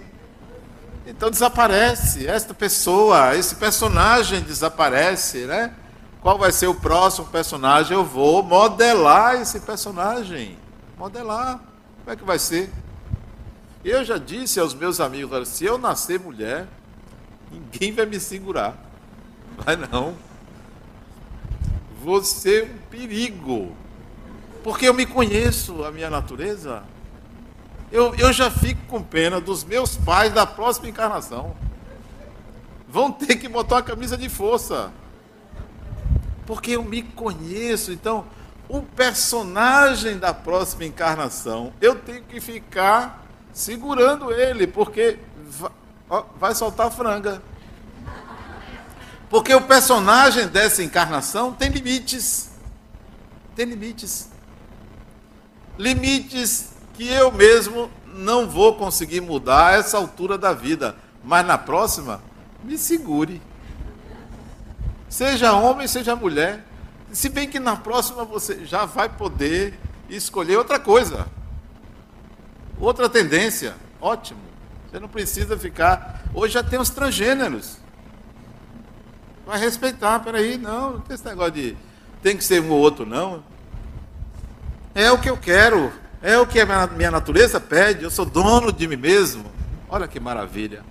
[1.06, 5.74] Então desaparece esta pessoa, esse personagem desaparece, né?
[6.20, 7.96] Qual vai ser o próximo personagem?
[7.96, 10.58] Eu vou modelar esse personagem.
[10.98, 11.60] Modelar.
[12.00, 12.72] Como é que vai ser?
[13.84, 16.68] Eu já disse aos meus amigos: se eu nascer mulher,
[17.52, 18.76] ninguém vai me segurar.
[19.58, 20.16] Vai não.
[22.04, 23.76] Vou ser um perigo.
[24.64, 26.82] Porque eu me conheço, a minha natureza.
[27.96, 31.56] Eu, eu já fico com pena dos meus pais da próxima encarnação.
[32.90, 34.92] Vão ter que botar a camisa de força.
[36.46, 37.94] Porque eu me conheço.
[37.94, 38.26] Então,
[38.68, 45.18] o personagem da próxima encarnação, eu tenho que ficar segurando ele, porque
[46.38, 47.42] vai soltar franga.
[49.30, 52.50] Porque o personagem dessa encarnação tem limites.
[53.56, 54.30] Tem limites.
[55.78, 60.96] Limites que eu mesmo não vou conseguir mudar a essa altura da vida.
[61.24, 62.22] Mas na próxima,
[62.64, 63.42] me segure.
[65.10, 66.66] Seja homem, seja mulher.
[67.12, 69.80] Se bem que na próxima você já vai poder
[70.10, 71.28] escolher outra coisa.
[72.80, 74.42] Outra tendência, ótimo.
[74.90, 76.24] Você não precisa ficar.
[76.34, 77.78] Hoje já tem os transgêneros.
[79.46, 81.78] Vai respeitar, peraí, não, não tem esse negócio de
[82.22, 83.44] tem que ser um ou outro, não.
[84.96, 85.92] É o que eu quero,
[86.26, 89.46] é o que a minha natureza pede, eu sou dono de mim mesmo.
[89.88, 90.84] Olha que maravilha.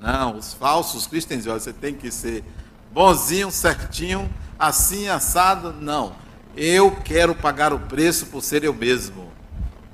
[0.00, 2.42] Não, os falsos cristãos, você tem que ser
[2.90, 5.74] bonzinho, certinho, assim, assado.
[5.74, 6.16] Não.
[6.56, 9.30] Eu quero pagar o preço por ser eu mesmo.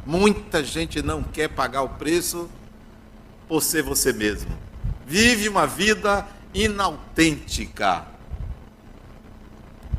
[0.06, 2.48] Muita gente não quer pagar o preço
[3.48, 4.56] por ser você mesmo.
[5.04, 8.06] Vive uma vida inautêntica.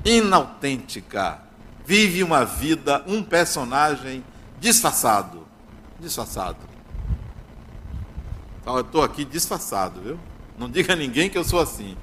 [0.05, 1.39] Inautêntica.
[1.86, 4.24] Vive uma vida, um personagem
[4.64, 5.45] disfarçado.
[5.99, 6.57] Disfarçado.
[8.61, 10.20] Então, eu estou aqui disfarçado, viu?
[10.57, 11.97] Não diga a ninguém que eu sou assim.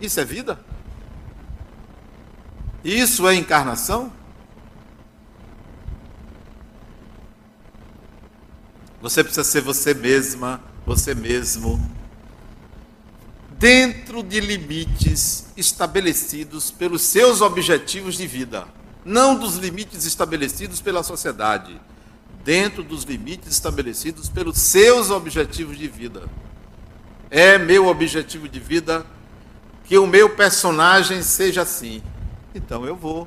[0.00, 0.58] Isso é vida?
[2.82, 4.10] Isso é encarnação?
[9.02, 11.78] Você precisa ser você mesma, você mesmo,
[13.58, 18.66] dentro de limites estabelecidos pelos seus objetivos de vida,
[19.08, 21.80] não dos limites estabelecidos pela sociedade,
[22.44, 26.28] dentro dos limites estabelecidos pelos seus objetivos de vida.
[27.30, 29.04] É meu objetivo de vida
[29.84, 32.02] que o meu personagem seja assim.
[32.54, 33.26] Então eu vou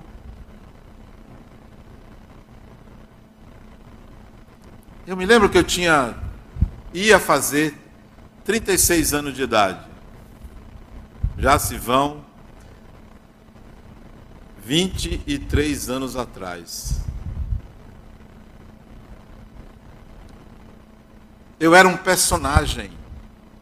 [5.08, 6.16] Eu me lembro que eu tinha
[6.94, 7.76] ia fazer
[8.46, 9.84] 36 anos de idade.
[11.40, 12.24] Já se vão
[14.72, 17.02] 23 anos atrás.
[21.60, 22.90] Eu era um personagem.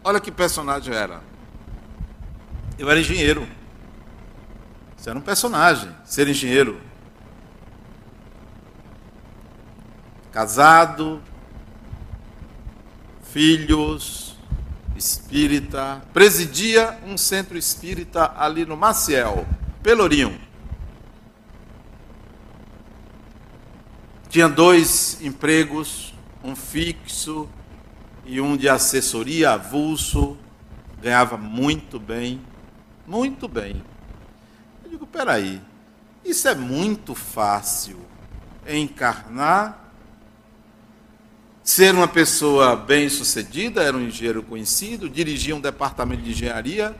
[0.03, 1.23] Olha que personagem eu era.
[2.77, 3.47] Eu era engenheiro.
[4.95, 6.79] Isso era um personagem, ser engenheiro.
[10.31, 11.23] Casado,
[13.33, 14.35] filhos,
[14.95, 19.47] espírita, presidia um centro espírita ali no Maciel,
[19.81, 20.48] Pelourinho.
[24.29, 26.13] Tinha dois empregos,
[26.43, 27.49] um fixo
[28.25, 30.37] e um de assessoria avulso,
[31.01, 32.39] ganhava muito bem,
[33.07, 33.83] muito bem.
[34.83, 35.59] Eu digo, peraí,
[36.23, 37.97] isso é muito fácil,
[38.67, 39.89] encarnar
[41.63, 46.95] ser uma pessoa bem-sucedida, era um engenheiro conhecido, dirigia um departamento de engenharia,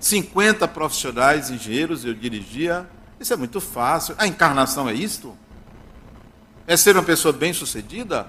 [0.00, 2.88] 50 profissionais engenheiros eu dirigia.
[3.18, 4.14] Isso é muito fácil.
[4.16, 5.36] A encarnação é isto?
[6.70, 8.28] É ser uma pessoa bem-sucedida?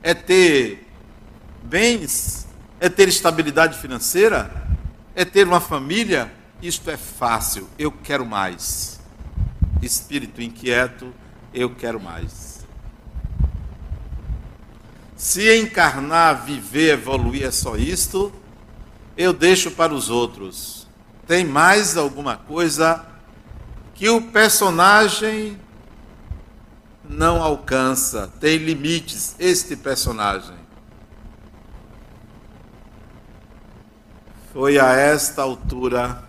[0.00, 0.86] É ter
[1.64, 2.46] bens?
[2.78, 4.48] É ter estabilidade financeira?
[5.12, 6.32] É ter uma família?
[6.62, 7.68] Isto é fácil.
[7.76, 9.00] Eu quero mais.
[9.82, 11.12] Espírito inquieto,
[11.52, 12.64] eu quero mais.
[15.16, 18.32] Se encarnar, viver, evoluir é só isto,
[19.16, 20.86] eu deixo para os outros.
[21.26, 23.04] Tem mais alguma coisa
[23.96, 25.58] que o personagem
[27.10, 30.54] não alcança, tem limites este personagem.
[34.52, 36.24] Foi a esta altura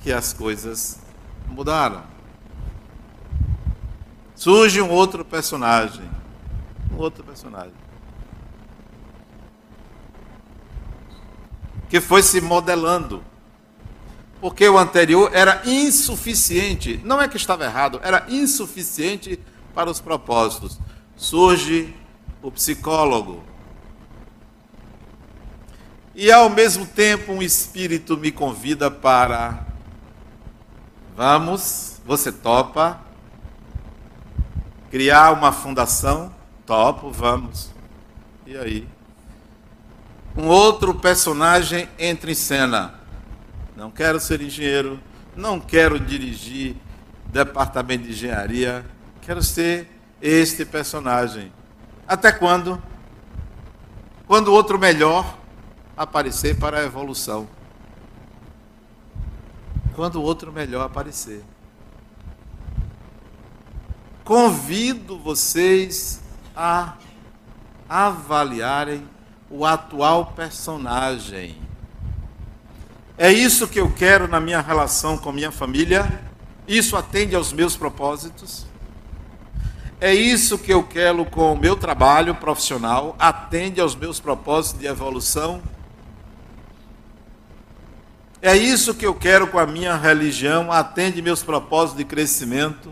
[0.00, 1.00] que as coisas
[1.48, 2.02] mudaram.
[4.34, 6.08] Surge um outro personagem.
[6.92, 7.74] Um outro personagem.
[11.88, 13.24] Que foi se modelando.
[14.40, 17.00] Porque o anterior era insuficiente.
[17.04, 19.38] Não é que estava errado, era insuficiente
[19.74, 20.78] para os propósitos.
[21.16, 21.94] Surge
[22.42, 23.44] o psicólogo.
[26.14, 29.66] E ao mesmo tempo um espírito me convida para
[31.20, 32.98] Vamos, você topa
[34.90, 36.34] criar uma fundação?
[36.64, 37.70] Topo, vamos.
[38.46, 38.88] E aí?
[40.34, 42.94] Um outro personagem entra em cena.
[43.80, 45.00] Não quero ser engenheiro,
[45.34, 46.76] não quero dirigir
[47.26, 48.84] departamento de engenharia,
[49.22, 49.88] quero ser
[50.20, 51.52] este personagem.
[52.06, 52.80] Até quando?
[54.26, 55.38] Quando outro melhor
[55.96, 57.48] aparecer para a evolução
[60.00, 61.44] quando outro melhor aparecer.
[64.24, 66.22] Convido vocês
[66.56, 66.96] a
[67.86, 69.06] avaliarem
[69.50, 71.60] o atual personagem.
[73.22, 76.22] É isso que eu quero na minha relação com minha família?
[76.66, 78.64] Isso atende aos meus propósitos?
[80.00, 83.14] É isso que eu quero com o meu trabalho profissional?
[83.18, 85.62] Atende aos meus propósitos de evolução?
[88.40, 92.90] É isso que eu quero com a minha religião, atende meus propósitos de crescimento.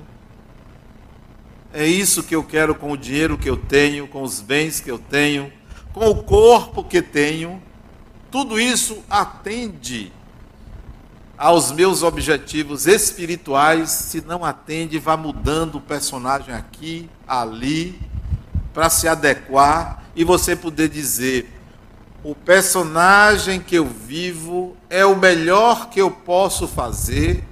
[1.72, 4.90] É isso que eu quero com o dinheiro que eu tenho, com os bens que
[4.90, 5.50] eu tenho,
[5.94, 7.62] com o corpo que tenho.
[8.30, 10.17] Tudo isso atende
[11.38, 13.90] aos meus objetivos espirituais.
[13.90, 17.98] Se não atende, vá mudando o personagem aqui, ali,
[18.74, 21.48] para se adequar e você poder dizer:
[22.24, 27.44] o personagem que eu vivo é o melhor que eu posso fazer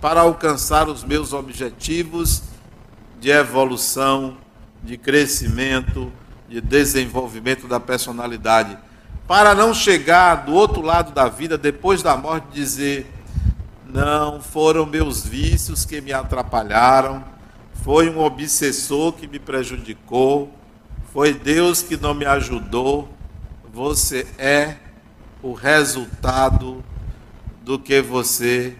[0.00, 2.42] para alcançar os meus objetivos
[3.20, 4.36] de evolução,
[4.82, 6.12] de crescimento,
[6.48, 8.76] de desenvolvimento da personalidade,
[9.26, 13.13] para não chegar do outro lado da vida depois da morte dizer:
[13.94, 17.24] não foram meus vícios que me atrapalharam,
[17.82, 20.52] foi um obsessor que me prejudicou,
[21.12, 23.08] foi Deus que não me ajudou
[23.74, 24.76] você é
[25.42, 26.84] o resultado
[27.62, 28.76] do que você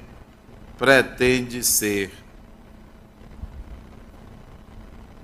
[0.79, 2.13] pretende ser.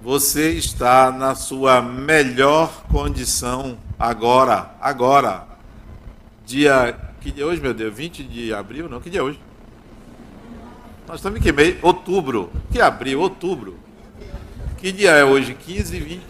[0.02, 5.46] Você está na sua melhor condição agora, agora.
[6.44, 7.94] Dia, que dia é hoje, meu Deus?
[7.94, 8.88] 20 de abril?
[8.88, 9.38] Não, que dia é hoje?
[11.10, 11.76] Nós estamos em que mês?
[11.82, 12.52] Outubro.
[12.70, 13.18] Que abril?
[13.18, 13.76] Outubro.
[14.78, 15.54] Que dia é hoje?
[15.54, 16.22] 15, 20,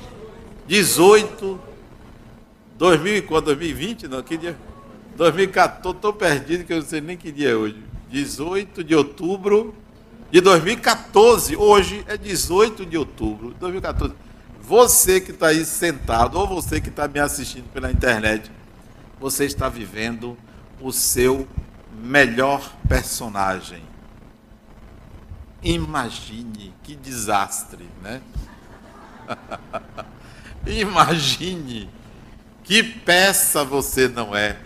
[0.66, 1.60] 18
[2.78, 3.44] 2000 quando?
[3.44, 4.08] 2020?
[4.08, 4.56] Não, que dia?
[5.18, 7.76] 2014, estou perdido que eu não sei nem que dia é hoje.
[8.08, 9.74] 18 de outubro
[10.30, 11.56] de 2014.
[11.56, 14.14] Hoje é 18 de outubro de 2014.
[14.62, 18.50] Você que está aí sentado, ou você que está me assistindo pela internet,
[19.20, 20.38] você está vivendo
[20.80, 21.46] o seu
[22.02, 23.89] melhor personagem.
[25.62, 28.22] Imagine que desastre, né?
[30.66, 31.88] Imagine
[32.64, 34.56] que peça você não é?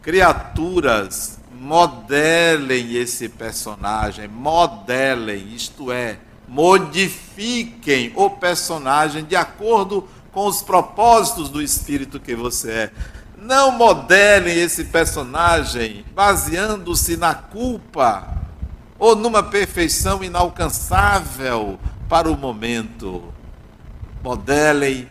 [0.00, 11.48] Criaturas, modelem esse personagem, modelem, isto é, modifiquem o personagem de acordo com os propósitos
[11.48, 12.90] do espírito que você é.
[13.36, 18.41] Não modelem esse personagem baseando-se na culpa
[19.02, 21.76] ou numa perfeição inalcançável
[22.08, 23.34] para o momento.
[24.22, 25.08] Modelem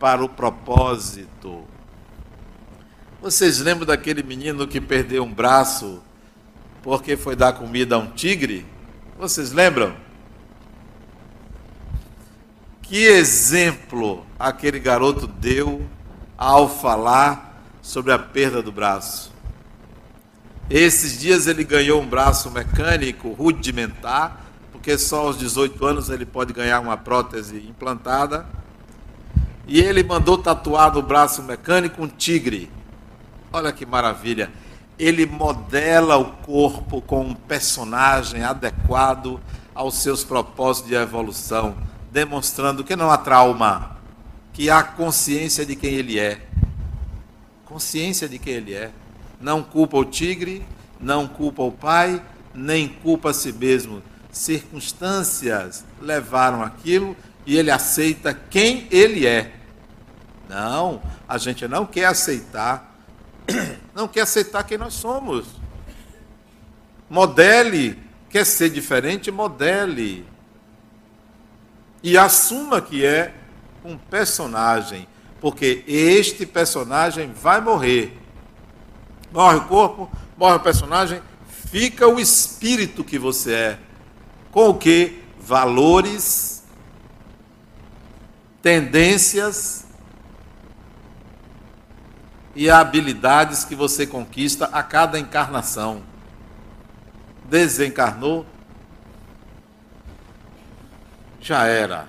[0.00, 1.62] para o propósito.
[3.22, 6.02] Vocês lembram daquele menino que perdeu um braço
[6.82, 8.66] porque foi dar comida a um tigre?
[9.16, 9.94] Vocês lembram?
[12.82, 15.88] Que exemplo aquele garoto deu
[16.36, 19.30] ao falar sobre a perda do braço?
[20.70, 26.52] Esses dias ele ganhou um braço mecânico rudimentar, porque só aos 18 anos ele pode
[26.52, 28.46] ganhar uma prótese implantada
[29.66, 32.70] e ele mandou tatuar no braço mecânico um tigre.
[33.52, 34.48] Olha que maravilha.
[34.96, 39.40] Ele modela o corpo com um personagem adequado
[39.74, 41.76] aos seus propósitos de evolução,
[42.12, 43.96] demonstrando que não há trauma,
[44.52, 46.46] que há consciência de quem ele é.
[47.64, 48.92] Consciência de quem ele é.
[49.40, 50.66] Não culpa o tigre,
[51.00, 52.22] não culpa o pai,
[52.54, 54.02] nem culpa a si mesmo.
[54.30, 57.16] circunstâncias levaram aquilo
[57.46, 59.52] e ele aceita quem ele é.
[60.48, 62.96] Não, a gente não quer aceitar,
[63.94, 65.46] não quer aceitar quem nós somos.
[67.08, 70.26] Modele, quer ser diferente, modele.
[72.02, 73.34] E assuma que é
[73.84, 75.08] um personagem,
[75.40, 78.19] porque este personagem vai morrer.
[79.32, 81.22] Morre o corpo, morre o personagem,
[81.70, 83.78] fica o espírito que você é.
[84.50, 85.22] Com o que?
[85.40, 86.64] Valores,
[88.60, 89.86] tendências
[92.54, 96.02] e habilidades que você conquista a cada encarnação.
[97.44, 98.44] Desencarnou,
[101.40, 102.08] já era.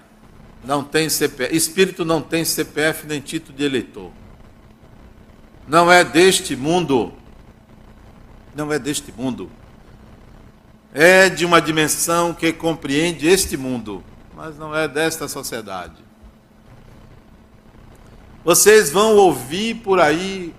[0.64, 4.12] Não tem CPF, espírito não tem CPF nem título de eleitor.
[5.68, 7.14] Não é deste mundo.
[8.56, 9.50] Não é deste mundo.
[10.94, 14.04] É de uma dimensão que compreende este mundo,
[14.36, 15.96] mas não é desta sociedade.
[18.44, 20.54] Vocês vão ouvir por aí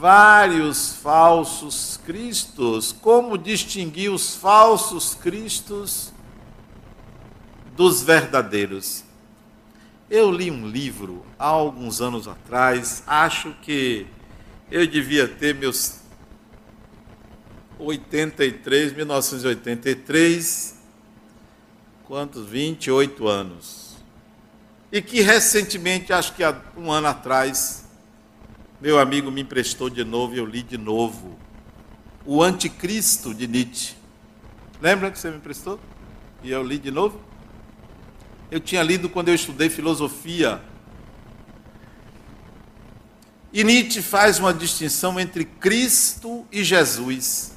[0.00, 2.90] vários falsos cristos.
[2.90, 6.12] Como distinguir os falsos cristos
[7.76, 9.04] dos verdadeiros?
[10.10, 14.06] Eu li um livro há alguns anos atrás, acho que
[14.70, 16.00] eu devia ter meus
[17.78, 20.76] 83, 1983,
[22.04, 22.44] quantos?
[22.46, 23.96] 28 anos.
[24.90, 27.86] E que recentemente, acho que há um ano atrás,
[28.80, 31.38] meu amigo me emprestou de novo e eu li de novo.
[32.24, 33.94] O Anticristo de Nietzsche.
[34.80, 35.80] Lembra que você me emprestou?
[36.42, 37.20] E eu li de novo?
[38.50, 40.62] Eu tinha lido quando eu estudei filosofia.
[43.52, 47.52] E Nietzsche faz uma distinção entre Cristo e Jesus.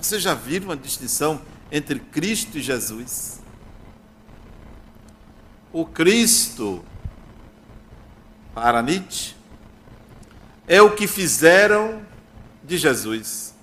[0.00, 1.40] Você já viu uma distinção
[1.70, 3.40] entre Cristo e Jesus?
[5.72, 6.84] O Cristo,
[8.54, 9.34] para Nietzsche,
[10.66, 12.02] é o que fizeram
[12.62, 13.54] de Jesus.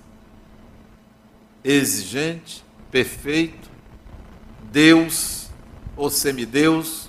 [1.64, 3.70] Exigente, perfeito,
[4.70, 5.48] Deus
[5.96, 7.01] ou semideus,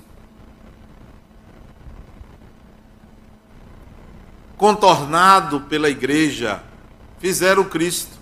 [4.58, 6.64] contornado pela igreja,
[7.20, 8.18] fizeram Cristo.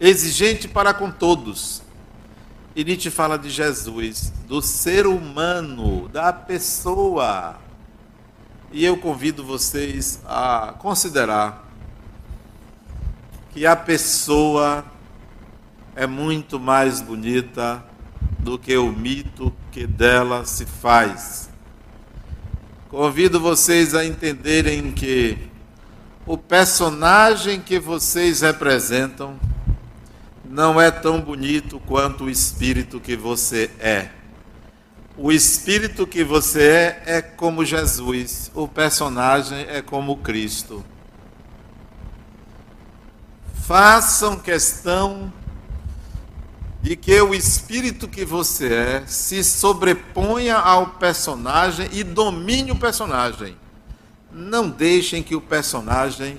[0.00, 1.82] Exigente para com todos.
[2.74, 7.56] E Nietzsche fala de Jesus, do ser humano, da pessoa.
[8.70, 11.64] E eu convido vocês a considerar
[13.52, 14.84] que a pessoa
[15.94, 17.82] é muito mais bonita
[18.38, 21.45] do que o mito que dela se faz.
[22.88, 25.36] Convido vocês a entenderem que
[26.24, 29.40] o personagem que vocês representam
[30.44, 34.10] não é tão bonito quanto o espírito que você é.
[35.16, 40.84] O espírito que você é é como Jesus, o personagem é como Cristo.
[43.66, 45.32] Façam questão
[46.86, 53.56] de que o espírito que você é se sobreponha ao personagem e domine o personagem.
[54.30, 56.38] Não deixem que o personagem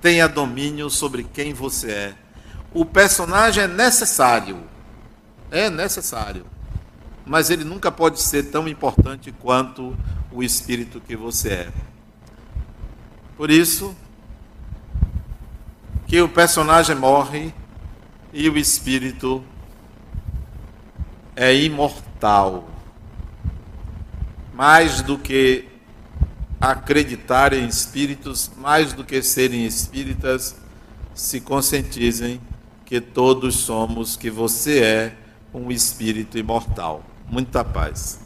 [0.00, 2.14] tenha domínio sobre quem você é.
[2.72, 4.62] O personagem é necessário.
[5.50, 6.46] É necessário.
[7.26, 9.96] Mas ele nunca pode ser tão importante quanto
[10.30, 11.72] o espírito que você é.
[13.36, 13.92] Por isso
[16.06, 17.52] que o personagem morre
[18.32, 19.42] e o espírito
[21.34, 22.68] é imortal.
[24.54, 25.66] Mais do que
[26.60, 30.54] acreditar em espíritos, mais do que serem espíritas,
[31.14, 32.40] se conscientizem
[32.84, 35.16] que todos somos, que você é
[35.54, 37.04] um espírito imortal.
[37.28, 38.19] Muita paz.